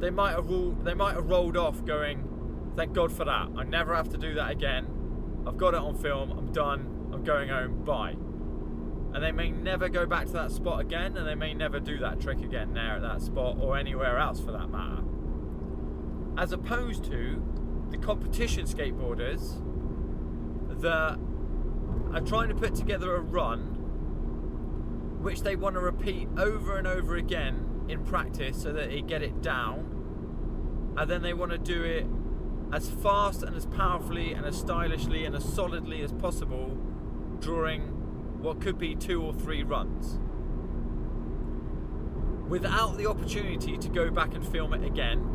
[0.00, 3.48] they might have rolled, they might have rolled off going, thank God for that.
[3.56, 4.86] I never have to do that again.
[5.46, 6.30] I've got it on film.
[6.30, 7.10] I'm done.
[7.12, 7.84] I'm going home.
[7.84, 8.14] Bye
[9.14, 11.98] and they may never go back to that spot again and they may never do
[11.98, 15.02] that trick again there at that spot or anywhere else for that matter
[16.38, 17.42] as opposed to
[17.90, 19.60] the competition skateboarders
[20.80, 21.18] that
[22.12, 23.78] are trying to put together a run
[25.22, 29.22] which they want to repeat over and over again in practice so that they get
[29.22, 30.94] it down.
[30.96, 32.06] And then they want to do it
[32.72, 36.76] as fast and as powerfully and as stylishly and as solidly as possible
[37.40, 37.82] during
[38.42, 40.18] what could be two or three runs.
[42.48, 45.28] Without the opportunity to go back and film it again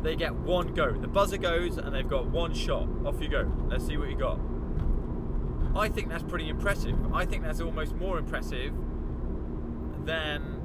[0.00, 0.92] they get one go.
[0.92, 2.86] The buzzer goes and they've got one shot.
[3.04, 3.52] Off you go.
[3.68, 4.38] Let's see what you got
[5.76, 8.72] i think that's pretty impressive i think that's almost more impressive
[10.04, 10.58] than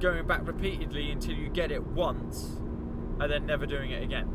[0.00, 2.60] going back repeatedly until you get it once
[3.20, 4.28] and then never doing it again.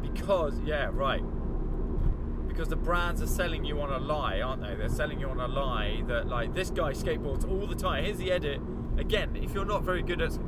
[0.00, 1.22] Because, yeah, right.
[2.46, 4.76] Because the brands are selling you on a lie, aren't they?
[4.76, 8.04] They're selling you on a lie that, like, this guy skateboards all the time.
[8.04, 8.60] Here's the edit.
[8.96, 10.38] Again, if you're not very good at.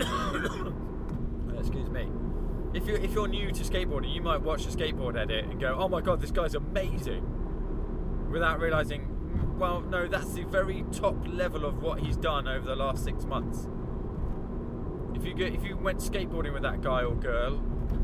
[1.58, 2.08] excuse me.
[2.74, 5.76] If you're, if you're new to skateboarding, you might watch a skateboard edit and go,
[5.78, 7.24] oh my god, this guy's amazing.
[8.30, 12.66] Without realizing mm, well, no, that's the very top level of what he's done over
[12.66, 13.68] the last six months.
[15.14, 17.54] If you get, if you went skateboarding with that guy or girl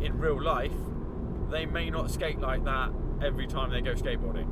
[0.00, 0.72] in real life,
[1.50, 2.90] they may not skate like that
[3.22, 4.48] every time they go skateboarding.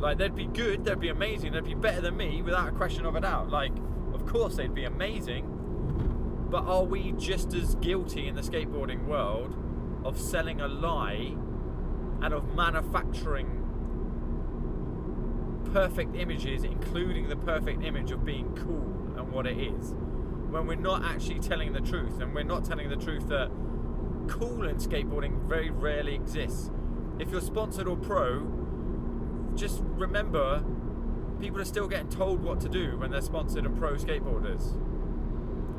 [0.00, 3.04] Like they'd be good, they'd be amazing, they'd be better than me without a question
[3.04, 3.50] of a doubt.
[3.50, 3.72] Like,
[4.12, 5.57] of course they'd be amazing,
[6.50, 9.54] but are we just as guilty in the skateboarding world
[10.04, 11.34] of selling a lie
[12.22, 13.64] and of manufacturing
[15.72, 19.94] perfect images, including the perfect image of being cool and what it is,
[20.50, 23.50] when we're not actually telling the truth, and we're not telling the truth that
[24.28, 26.70] cool in skateboarding very rarely exists.
[27.18, 28.46] If you're sponsored or pro,
[29.54, 30.64] just remember
[31.40, 34.74] people are still getting told what to do when they're sponsored and pro skateboarders.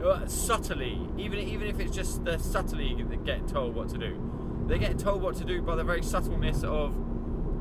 [0.04, 4.18] Uh, subtly, even even if it's just they're subtly get told what to do,
[4.68, 6.96] They get told what to do by the very subtleness of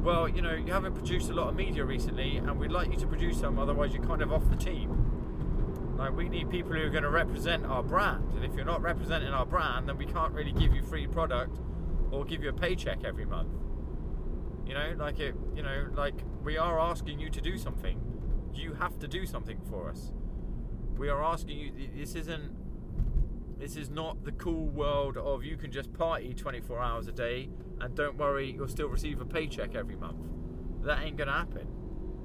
[0.04, 2.96] well, you know, you haven't produced a lot of media recently, and we'd like you
[2.98, 5.96] to produce some, otherwise you're kind of off the team.
[5.98, 8.80] Like, we need people who are going to represent our brand, and if you're not
[8.80, 11.58] representing our brand, then we can't really give you free product
[12.12, 13.50] or give you a paycheck every month.
[14.64, 18.00] You know, like it, you know, like we are asking you to do something.
[18.54, 20.12] You have to do something for us.
[20.98, 21.72] We are asking you.
[21.96, 23.58] This isn't.
[23.58, 27.48] This is not the cool world of you can just party 24 hours a day
[27.80, 30.18] and don't worry, you'll still receive a paycheck every month.
[30.82, 31.66] That ain't gonna happen.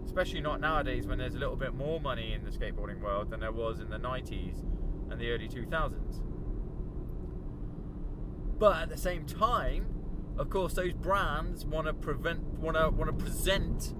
[0.05, 3.39] Especially not nowadays when there's a little bit more money in the skateboarding world than
[3.39, 4.63] there was in the 90s
[5.09, 6.21] and the early 2000s.
[8.59, 9.87] But at the same time,
[10.37, 13.93] of course, those brands want to prevent, want to want to present,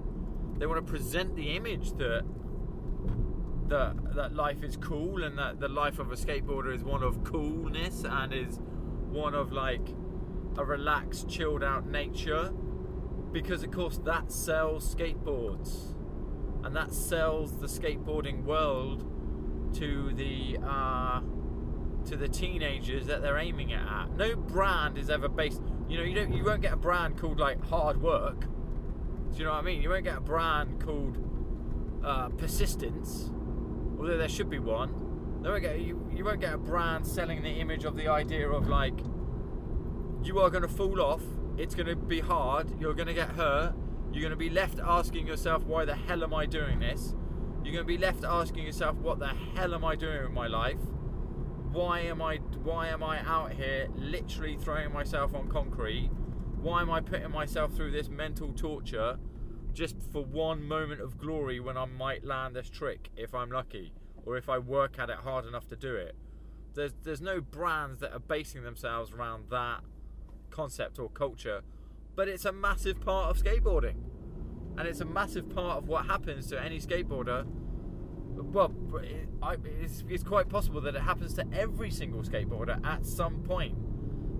[0.58, 2.24] they want to present the image that
[3.68, 7.24] that that life is cool and that the life of a skateboarder is one of
[7.24, 8.60] coolness and is
[9.10, 9.88] one of like
[10.56, 12.52] a relaxed, chilled out nature
[13.32, 15.94] because, of course, that sells skateboards
[16.64, 19.04] and that sells the skateboarding world
[19.74, 21.20] to the uh,
[22.06, 24.10] to the teenagers that they're aiming it at.
[24.16, 25.62] No brand is ever based.
[25.88, 26.32] You know, you don't.
[26.32, 28.40] You won't get a brand called like hard work.
[28.40, 29.82] Do you know what I mean?
[29.82, 31.18] You won't get a brand called
[32.04, 33.30] uh, persistence,
[34.04, 34.90] although there should be one.
[35.42, 38.68] Won't, get, you, you won't get a brand selling the image of the idea of
[38.68, 38.98] like
[40.22, 41.22] you are going to fall off.
[41.56, 42.78] It's going to be hard.
[42.78, 43.74] You're going to get hurt.
[44.12, 47.14] You're going to be left asking yourself, why the hell am I doing this?
[47.64, 50.48] You're going to be left asking yourself, what the hell am I doing with my
[50.48, 50.80] life?
[51.72, 56.10] Why am I why am I out here literally throwing myself on concrete?
[56.60, 59.18] Why am I putting myself through this mental torture
[59.74, 63.92] just for one moment of glory when I might land this trick if I'm lucky
[64.24, 66.14] or if I work at it hard enough to do it?
[66.74, 69.80] There's there's no brands that are basing themselves around that
[70.50, 71.62] concept or culture,
[72.16, 73.96] but it's a massive part of skateboarding.
[74.76, 77.46] And it's a massive part of what happens to any skateboarder.
[77.46, 78.72] Well,
[79.80, 83.76] it's, it's quite possible that it happens to every single skateboarder at some point.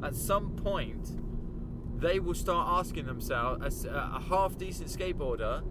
[0.03, 1.09] At some point,
[2.05, 5.63] they will start asking themselves, a, a half decent skateboarder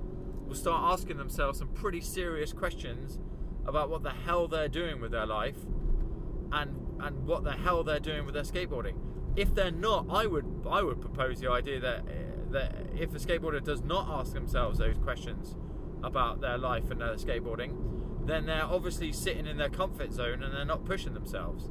[0.48, 3.20] will start asking themselves some pretty serious questions
[3.66, 5.58] about what the hell they're doing with their life
[6.52, 8.96] and and what the hell they're doing with their skateboarding
[9.36, 13.20] if they're not, I would I would propose the idea that uh, that if a
[13.20, 15.56] skateboarder does not ask themselves those questions
[16.04, 20.54] about their life and their skateboarding, then they're obviously sitting in their comfort zone and
[20.54, 21.70] they're not pushing themselves.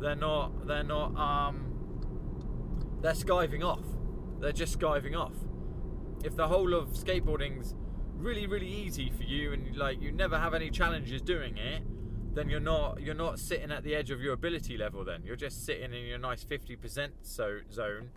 [0.00, 1.73] They're not they're not um
[3.04, 3.84] they're skiving off.
[4.40, 5.34] They're just skiving off.
[6.24, 7.74] If the whole of skateboarding's
[8.14, 11.82] really really easy for you and like you never have any challenges doing it,
[12.34, 15.36] then you're not you're not sitting at the edge of your ability level then you're
[15.36, 18.08] just sitting in your nice 50% so zone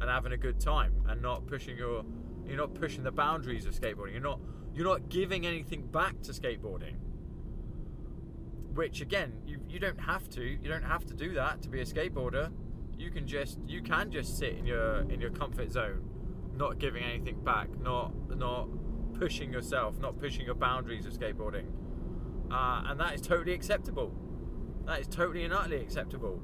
[0.00, 2.04] and having a good time and not pushing your
[2.46, 4.38] you're not pushing the boundaries of skateboarding you're not
[4.72, 6.94] you're not giving anything back to skateboarding
[8.76, 10.42] which again, you you don't have to.
[10.42, 12.52] You don't have to do that to be a skateboarder.
[12.98, 16.02] You can just you can just sit in your in your comfort zone,
[16.54, 18.68] not giving anything back, not not
[19.14, 21.66] pushing yourself, not pushing your boundaries of skateboarding,
[22.50, 24.12] uh, and that is totally acceptable.
[24.86, 26.40] That is totally and utterly acceptable.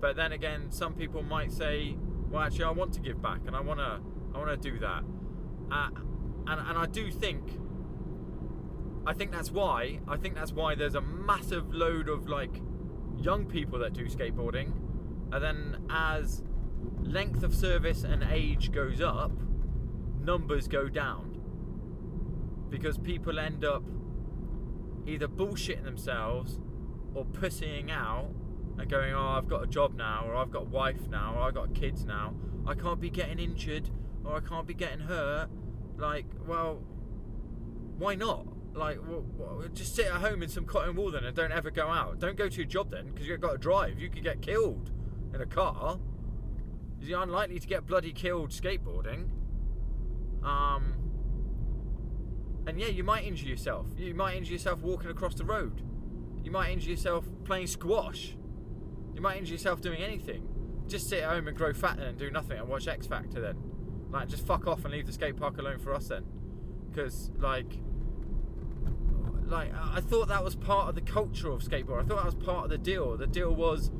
[0.00, 1.96] But then again, some people might say,
[2.30, 4.00] "Well, actually, I want to give back, and I wanna
[4.34, 5.04] I wanna do that,"
[5.70, 5.90] uh,
[6.46, 7.58] and and I do think
[9.06, 10.00] I think that's why.
[10.06, 12.60] I think that's why there's a massive load of like
[13.16, 14.72] young people that do skateboarding,
[15.32, 16.42] and then as
[17.02, 19.32] length of service and age goes up,
[20.20, 21.40] numbers go down
[22.68, 23.82] because people end up
[25.06, 26.58] either bullshitting themselves
[27.14, 28.30] or pussying out
[28.78, 31.42] and going, "Oh, I've got a job now, or I've got a wife now, or
[31.42, 32.34] I've got kids now.
[32.66, 33.90] I can't be getting injured,
[34.24, 35.48] or I can't be getting hurt."
[35.96, 36.82] Like, well,
[37.98, 38.46] why not?
[38.72, 41.88] like well, just sit at home in some cotton wool then and don't ever go
[41.88, 44.40] out don't go to your job then because you've got to drive you could get
[44.40, 44.92] killed
[45.34, 45.98] in a car
[47.00, 49.30] is you're unlikely to get bloody killed skateboarding?
[50.42, 50.94] Um
[52.66, 53.86] and yeah you might injure yourself.
[53.96, 55.82] You might injure yourself walking across the road.
[56.42, 58.36] You might injure yourself playing squash.
[59.14, 60.46] You might injure yourself doing anything.
[60.86, 63.40] Just sit at home and grow fat then and do nothing and watch x factor
[63.40, 63.56] then.
[64.10, 66.24] Like just fuck off and leave the skate park alone for us then.
[66.90, 67.78] Because like
[69.46, 72.04] like I thought that was part of the culture of skateboard.
[72.04, 73.16] I thought that was part of the deal.
[73.16, 73.90] The deal was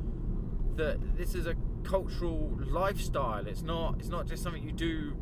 [0.77, 3.47] that this is a cultural lifestyle.
[3.47, 5.15] It's not it's not just something you do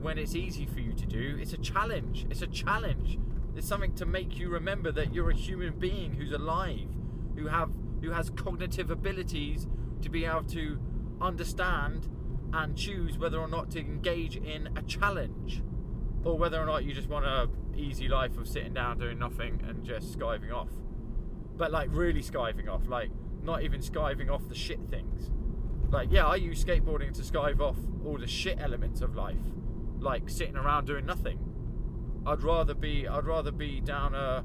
[0.00, 1.38] when it's easy for you to do.
[1.40, 2.26] It's a challenge.
[2.30, 3.18] It's a challenge.
[3.56, 6.88] It's something to make you remember that you're a human being who's alive,
[7.36, 7.70] who have
[8.02, 9.66] who has cognitive abilities
[10.02, 10.80] to be able to
[11.20, 12.08] understand
[12.52, 15.62] and choose whether or not to engage in a challenge
[16.24, 19.60] or whether or not you just want a easy life of sitting down doing nothing
[19.66, 20.68] and just skiving off.
[21.56, 23.10] But like really skiving off, like
[23.42, 25.30] not even skiving off the shit things.
[25.90, 29.36] Like yeah, I use skateboarding to skive off all the shit elements of life,
[29.98, 31.38] like sitting around doing nothing.
[32.26, 34.44] I'd rather be I'd rather be down a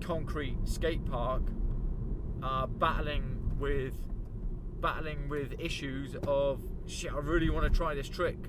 [0.00, 1.42] concrete skate park,
[2.42, 3.94] uh, battling with
[4.80, 7.12] battling with issues of shit.
[7.12, 8.48] I really want to try this trick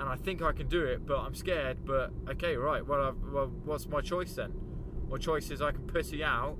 [0.00, 1.84] and I think I can do it, but I'm scared.
[1.84, 2.84] But okay, right.
[2.84, 4.52] Well, well, what's my choice then?
[5.10, 6.56] My choice is I can pussy out,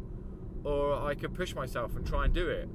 [0.64, 2.68] or I can push myself and try and do it.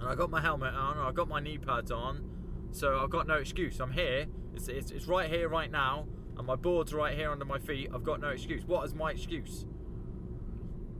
[0.00, 2.22] And I got my helmet on, I got my knee pads on,
[2.70, 3.80] so I've got no excuse.
[3.80, 4.26] I'm here.
[4.54, 7.90] It's, it's, it's right here, right now, and my board's right here under my feet.
[7.94, 8.64] I've got no excuse.
[8.64, 9.66] What is my excuse?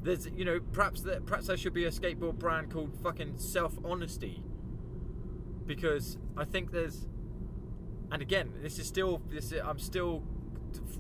[0.02, 3.74] There's, you know, perhaps that perhaps there should be a skateboard brand called fucking Self
[3.84, 4.42] Honesty,
[5.66, 7.08] because I think there's
[8.10, 9.52] and again, this is still this.
[9.52, 10.22] Is, I'm still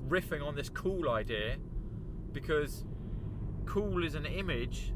[0.08, 1.56] riffing on this cool idea
[2.32, 2.84] because
[3.66, 4.92] cool is an image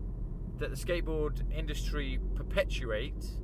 [0.58, 3.38] that the skateboard industry perpetuates,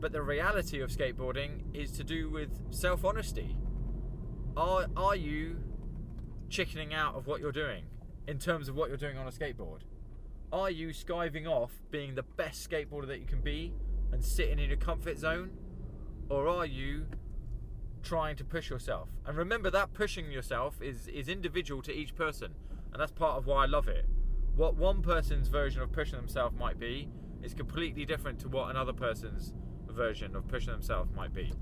[0.00, 3.56] but the reality of skateboarding is to do with self-honesty.
[4.56, 5.56] Are are you
[6.48, 7.84] chickening out of what you're doing
[8.26, 9.80] in terms of what you're doing on a skateboard?
[10.52, 13.74] Are you skiving off being the best skateboarder that you can be
[14.12, 15.50] and sitting in your comfort zone?
[16.30, 17.06] Or are you
[18.02, 19.08] trying to push yourself.
[19.26, 22.54] And remember that pushing yourself is is individual to each person,
[22.92, 24.06] and that's part of why I love it.
[24.58, 27.08] What one person's version of pushing themselves might be
[27.44, 29.54] is completely different to what another person's
[29.88, 31.52] version of pushing themselves might be.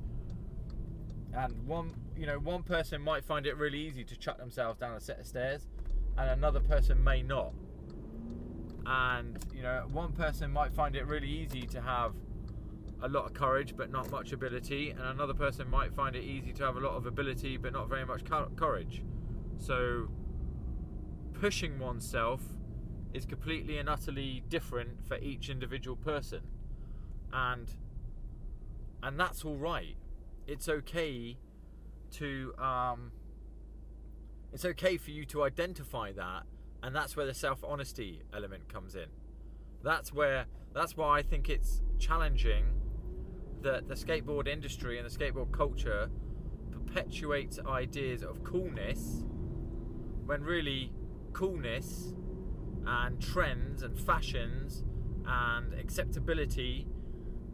[1.35, 4.95] And one, you know, one person might find it really easy to chuck themselves down
[4.95, 5.67] a set of stairs,
[6.17, 7.53] and another person may not.
[8.87, 12.15] And you know, one person might find it really easy to have
[13.03, 16.55] a lot of courage but not much ability, and another person might find it easy
[16.55, 18.23] to have a lot of ability but not very much
[18.57, 19.03] courage.
[19.59, 20.09] So,
[21.35, 22.41] pushing oneself
[23.13, 26.43] is completely and utterly different for each individual person,
[27.33, 27.71] and
[29.03, 29.97] and that's all right.
[30.47, 31.37] It's okay
[32.13, 33.13] to um,
[34.53, 36.45] it's okay for you to identify that,
[36.83, 39.07] and that's where the self honesty element comes in.
[39.83, 42.65] That's where that's why I think it's challenging
[43.63, 46.11] that the skateboard industry and the skateboard culture
[46.71, 49.25] perpetuates ideas of coolness
[50.27, 50.93] when really
[51.33, 52.15] coolness
[52.87, 54.85] and trends and fashions
[55.27, 56.87] and acceptability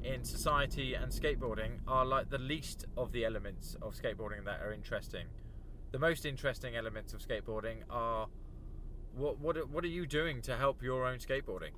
[0.05, 4.73] in society and skateboarding are like the least of the elements of skateboarding that are
[4.73, 5.27] interesting.
[5.93, 8.27] The most interesting elements of skateboarding are
[9.15, 11.73] what what what are you doing to help your own skateboarding?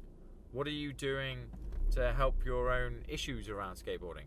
[0.52, 1.50] What are you doing
[1.92, 4.26] to help your own issues around skateboarding?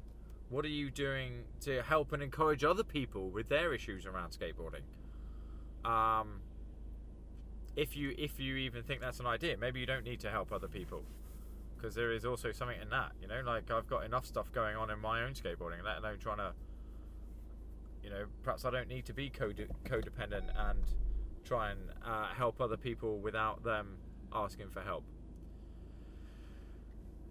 [0.50, 4.84] What are you doing to help and encourage other people with their issues around skateboarding?
[5.90, 6.42] Um,
[7.78, 10.52] if you if you even think that's an idea, maybe you don't need to help
[10.52, 11.04] other people
[11.78, 13.12] because there is also something in that.
[13.22, 16.18] You know, like I've got enough stuff going on in my own skateboarding, let alone
[16.20, 16.54] trying to.
[18.04, 20.80] You know, perhaps I don't need to be code- codependent and
[21.44, 23.98] try and uh, help other people without them
[24.34, 25.04] asking for help.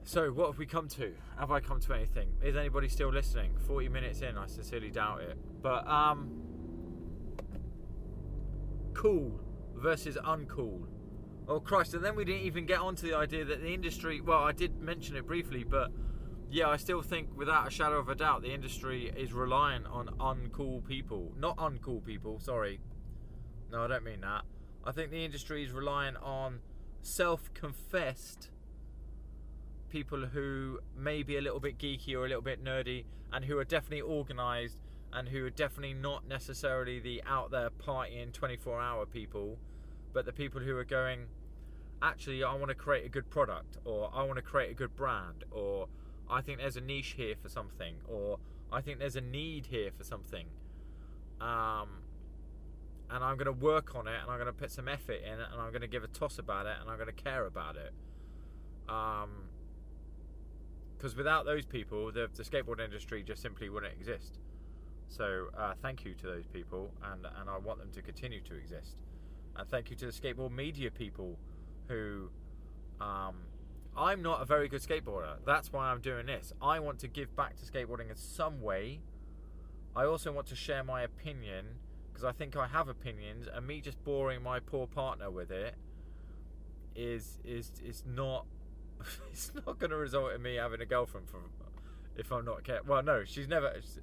[0.04, 1.14] So, what have we come to?
[1.38, 2.28] Have I come to anything?
[2.44, 3.56] Is anybody still listening?
[3.66, 5.38] 40 minutes in, I sincerely doubt it.
[5.62, 6.30] But, um.
[8.92, 9.40] Cool
[9.76, 10.86] versus uncool.
[11.48, 14.20] Oh, Christ, and then we didn't even get onto the idea that the industry.
[14.20, 15.92] Well, I did mention it briefly, but
[16.50, 20.08] yeah, I still think without a shadow of a doubt the industry is reliant on
[20.18, 21.32] uncool people.
[21.38, 22.80] Not uncool people, sorry.
[23.70, 24.42] No, I don't mean that.
[24.84, 26.60] I think the industry is reliant on
[27.02, 28.50] self confessed
[29.88, 33.58] people who may be a little bit geeky or a little bit nerdy and who
[33.58, 34.80] are definitely organized
[35.12, 39.58] and who are definitely not necessarily the out there partying 24 hour people,
[40.12, 41.26] but the people who are going,
[42.02, 44.96] actually, I want to create a good product or I want to create a good
[44.96, 45.88] brand or
[46.28, 48.38] I think there's a niche here for something or
[48.72, 50.46] I think there's a need here for something.
[51.40, 52.02] Um,
[53.10, 55.40] and I'm going to work on it and I'm going to put some effort in
[55.40, 57.46] it and I'm going to give a toss about it and I'm going to care
[57.46, 57.92] about it.
[58.86, 59.24] Because
[61.12, 64.38] um, without those people, the, the, skateboard industry just simply wouldn't exist.
[65.08, 68.54] So uh, thank you to those people and, and I want them to continue to
[68.56, 68.96] exist.
[69.56, 71.38] And thank you to the skateboard media people
[71.88, 72.30] who.
[73.00, 73.36] Um,
[73.96, 75.36] I'm not a very good skateboarder.
[75.46, 76.52] That's why I'm doing this.
[76.60, 79.00] I want to give back to skateboarding in some way.
[79.94, 81.64] I also want to share my opinion
[82.12, 85.74] because I think I have opinions, and me just boring my poor partner with it
[86.94, 88.46] is is is not
[89.30, 91.42] it's not going to result in me having a girlfriend from
[92.16, 92.94] if I'm not careful.
[92.94, 93.72] Well, no, she's never.
[93.80, 94.00] She's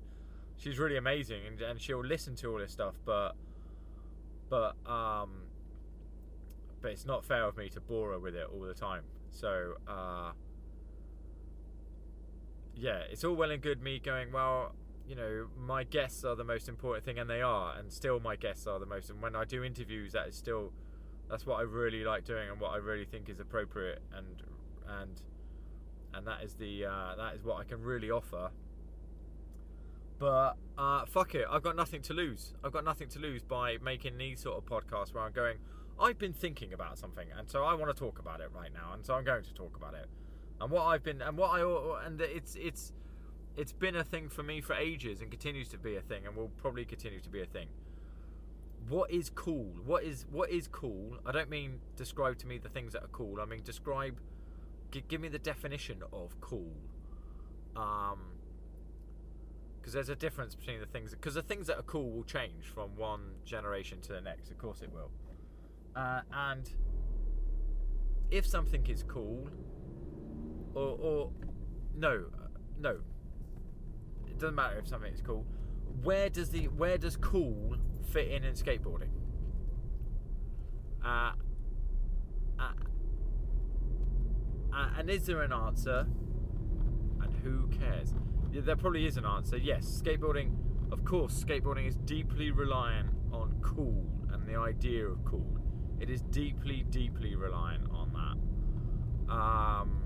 [0.66, 3.34] really amazing, and, and she'll listen to all this stuff, but
[4.50, 5.44] but um,
[6.82, 9.04] but it's not fair of me to bore her with it all the time.
[9.30, 10.32] So uh,
[12.76, 14.74] yeah, it's all well and good me going well
[15.08, 18.36] you know, my guests are the most important thing, and they are, and still my
[18.36, 19.10] guests are the most.
[19.10, 20.72] And when I do interviews, that is still
[21.30, 24.44] that's what I really like doing, and what I really think is appropriate, and
[25.02, 25.22] and
[26.14, 28.52] and that is the uh, that is what I can really offer.
[30.24, 32.54] But uh, fuck it, I've got nothing to lose.
[32.64, 35.58] I've got nothing to lose by making these sort of podcasts where I'm going.
[36.00, 38.94] I've been thinking about something, and so I want to talk about it right now,
[38.94, 40.06] and so I'm going to talk about it.
[40.62, 42.94] And what I've been, and what I, and it's it's
[43.58, 46.38] it's been a thing for me for ages and continues to be a thing and
[46.38, 47.68] will probably continue to be a thing.
[48.88, 49.74] What is cool?
[49.86, 51.18] What is what is cool?
[51.26, 53.42] I don't mean describe to me the things that are cool.
[53.42, 54.22] I mean describe
[55.10, 56.72] give me the definition of cool.
[57.76, 58.33] Um
[59.84, 62.68] because there's a difference between the things because the things that are cool will change
[62.74, 64.50] from one generation to the next.
[64.50, 65.12] Of course it will.
[65.94, 66.70] Uh, and
[68.32, 69.50] if something is cool
[70.74, 71.30] or or
[71.96, 72.24] no
[72.80, 73.00] no
[74.26, 75.46] it doesn't matter if something is cool.
[76.02, 77.76] Where does the where does cool
[78.10, 79.10] fit in in skateboarding?
[81.04, 81.34] Uh,
[82.58, 82.72] uh,
[84.74, 86.08] uh, and is there an answer?
[87.22, 88.14] And who cares?
[88.62, 89.58] There probably is an answer.
[89.58, 90.56] Yes, skateboarding.
[90.92, 95.58] Of course, skateboarding is deeply reliant on cool and the idea of cool.
[96.00, 99.34] It is deeply, deeply reliant on that.
[99.34, 100.04] Um,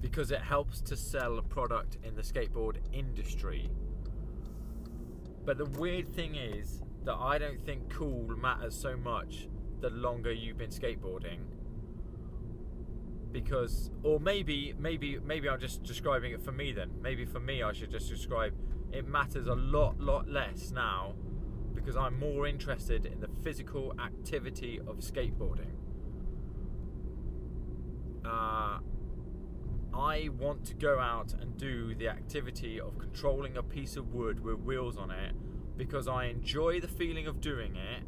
[0.00, 3.70] because it helps to sell a product in the skateboard industry.
[5.44, 9.48] But the weird thing is that I don't think cool matters so much
[9.80, 11.38] the longer you've been skateboarding.
[13.30, 16.90] Because, or maybe, maybe, maybe I'm just describing it for me then.
[17.02, 18.54] Maybe for me, I should just describe
[18.92, 21.14] it matters a lot, lot less now
[21.74, 25.74] because I'm more interested in the physical activity of skateboarding.
[28.24, 28.78] Uh,
[29.94, 34.40] I want to go out and do the activity of controlling a piece of wood
[34.40, 35.34] with wheels on it
[35.76, 38.02] because I enjoy the feeling of doing it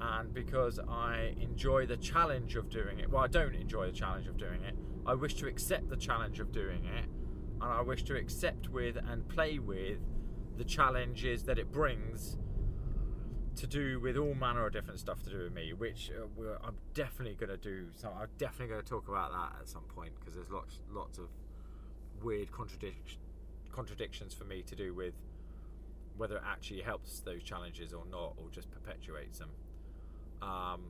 [0.00, 3.10] and because I enjoy the challenge of doing it.
[3.10, 4.74] Well, I don't enjoy the challenge of doing it.
[5.06, 7.04] I wish to accept the challenge of doing it
[7.60, 9.98] and I wish to accept with and play with
[10.56, 12.36] the challenges that it brings
[13.56, 16.76] to do with all manner of different stuff to do with me, which uh, I'm
[16.92, 17.86] definitely going to do.
[17.94, 21.18] So I'm definitely going to talk about that at some point because there's lots lots
[21.18, 21.28] of
[22.22, 23.18] weird contradic-
[23.72, 25.14] contradictions for me to do with
[26.16, 29.50] whether it actually helps those challenges or not, or just perpetuates them.
[30.44, 30.82] Um,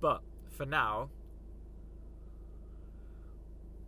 [0.00, 1.08] but for now,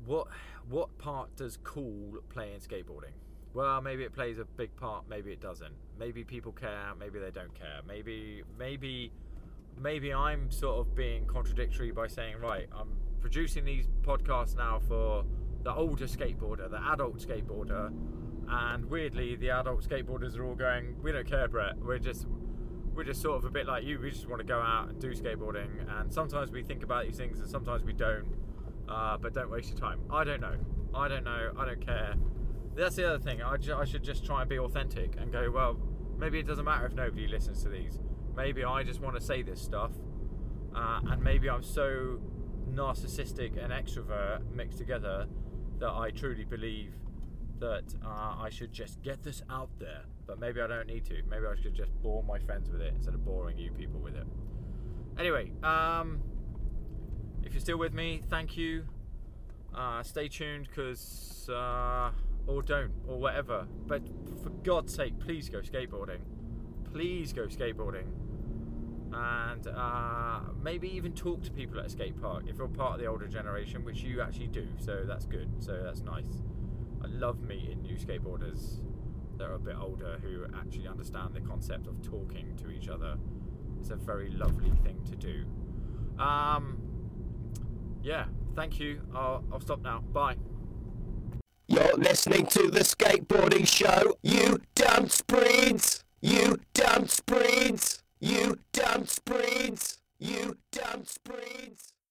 [0.07, 0.28] what
[0.68, 3.12] what part does cool play in skateboarding?
[3.55, 5.74] well, maybe it plays a big part, maybe it doesn't.
[5.99, 7.80] Maybe people care, maybe they don't care.
[7.87, 9.12] Maybe, maybe,
[9.78, 12.89] maybe I'm sort of being contradictory by saying, right, I'm
[13.20, 15.24] producing these podcasts now for
[15.64, 17.93] the older skateboarder, the adult skateboarder,
[18.49, 21.76] and weirdly, the adult skateboarders are all going, we don't care, Brett.
[21.78, 22.26] We're just,
[22.95, 23.99] we're just sort of a bit like you.
[23.99, 25.68] We just want to go out and do skateboarding,
[26.01, 28.26] and sometimes we think about these things, and sometimes we don't.
[28.88, 30.01] Uh, but don't waste your time.
[30.11, 30.57] I don't know.
[30.95, 31.53] I don't know.
[31.57, 32.14] I don't care.
[32.74, 33.43] That's the other thing.
[33.43, 35.78] I, ju- I should just try and be authentic and go, well,
[36.18, 38.01] maybe it doesn't matter if nobody listens to these.
[38.36, 39.93] Maybe I just want to say this stuff,
[40.74, 42.18] uh, and maybe I'm so
[42.68, 45.26] narcissistic and extrovert mixed together
[45.78, 46.95] that I truly believe
[47.59, 50.03] that uh, I should just get this out there.
[50.27, 51.23] But maybe I don't need to.
[51.29, 54.14] Maybe I should just bore my friends with it instead of boring you people with
[54.14, 54.27] it.
[55.18, 56.20] Anyway, um,
[57.43, 58.85] if you're still with me, thank you.
[59.75, 62.11] Uh, stay tuned because, uh,
[62.47, 63.66] or don't, or whatever.
[63.87, 64.03] But
[64.43, 66.20] for God's sake, please go skateboarding.
[66.93, 68.07] Please go skateboarding.
[69.14, 73.01] And uh, maybe even talk to people at a skate park if you're part of
[73.01, 74.66] the older generation, which you actually do.
[74.79, 75.49] So that's good.
[75.59, 76.43] So that's nice.
[77.03, 78.81] I love meeting new skateboarders
[79.43, 83.16] that are a bit older who actually understand the concept of talking to each other.
[83.80, 85.45] It's a very lovely thing to do.
[86.22, 86.78] Um,
[88.05, 89.01] yeah, thank you.
[89.12, 89.99] I'll, I'll stop now.
[90.12, 90.36] Bye.
[91.66, 94.16] You're listening to the skateboarding show.
[94.22, 96.05] You dumb spreads.
[96.20, 98.05] You dumb spreads.
[98.20, 99.99] You dumb spreads.
[100.20, 101.91] You dumb spreads.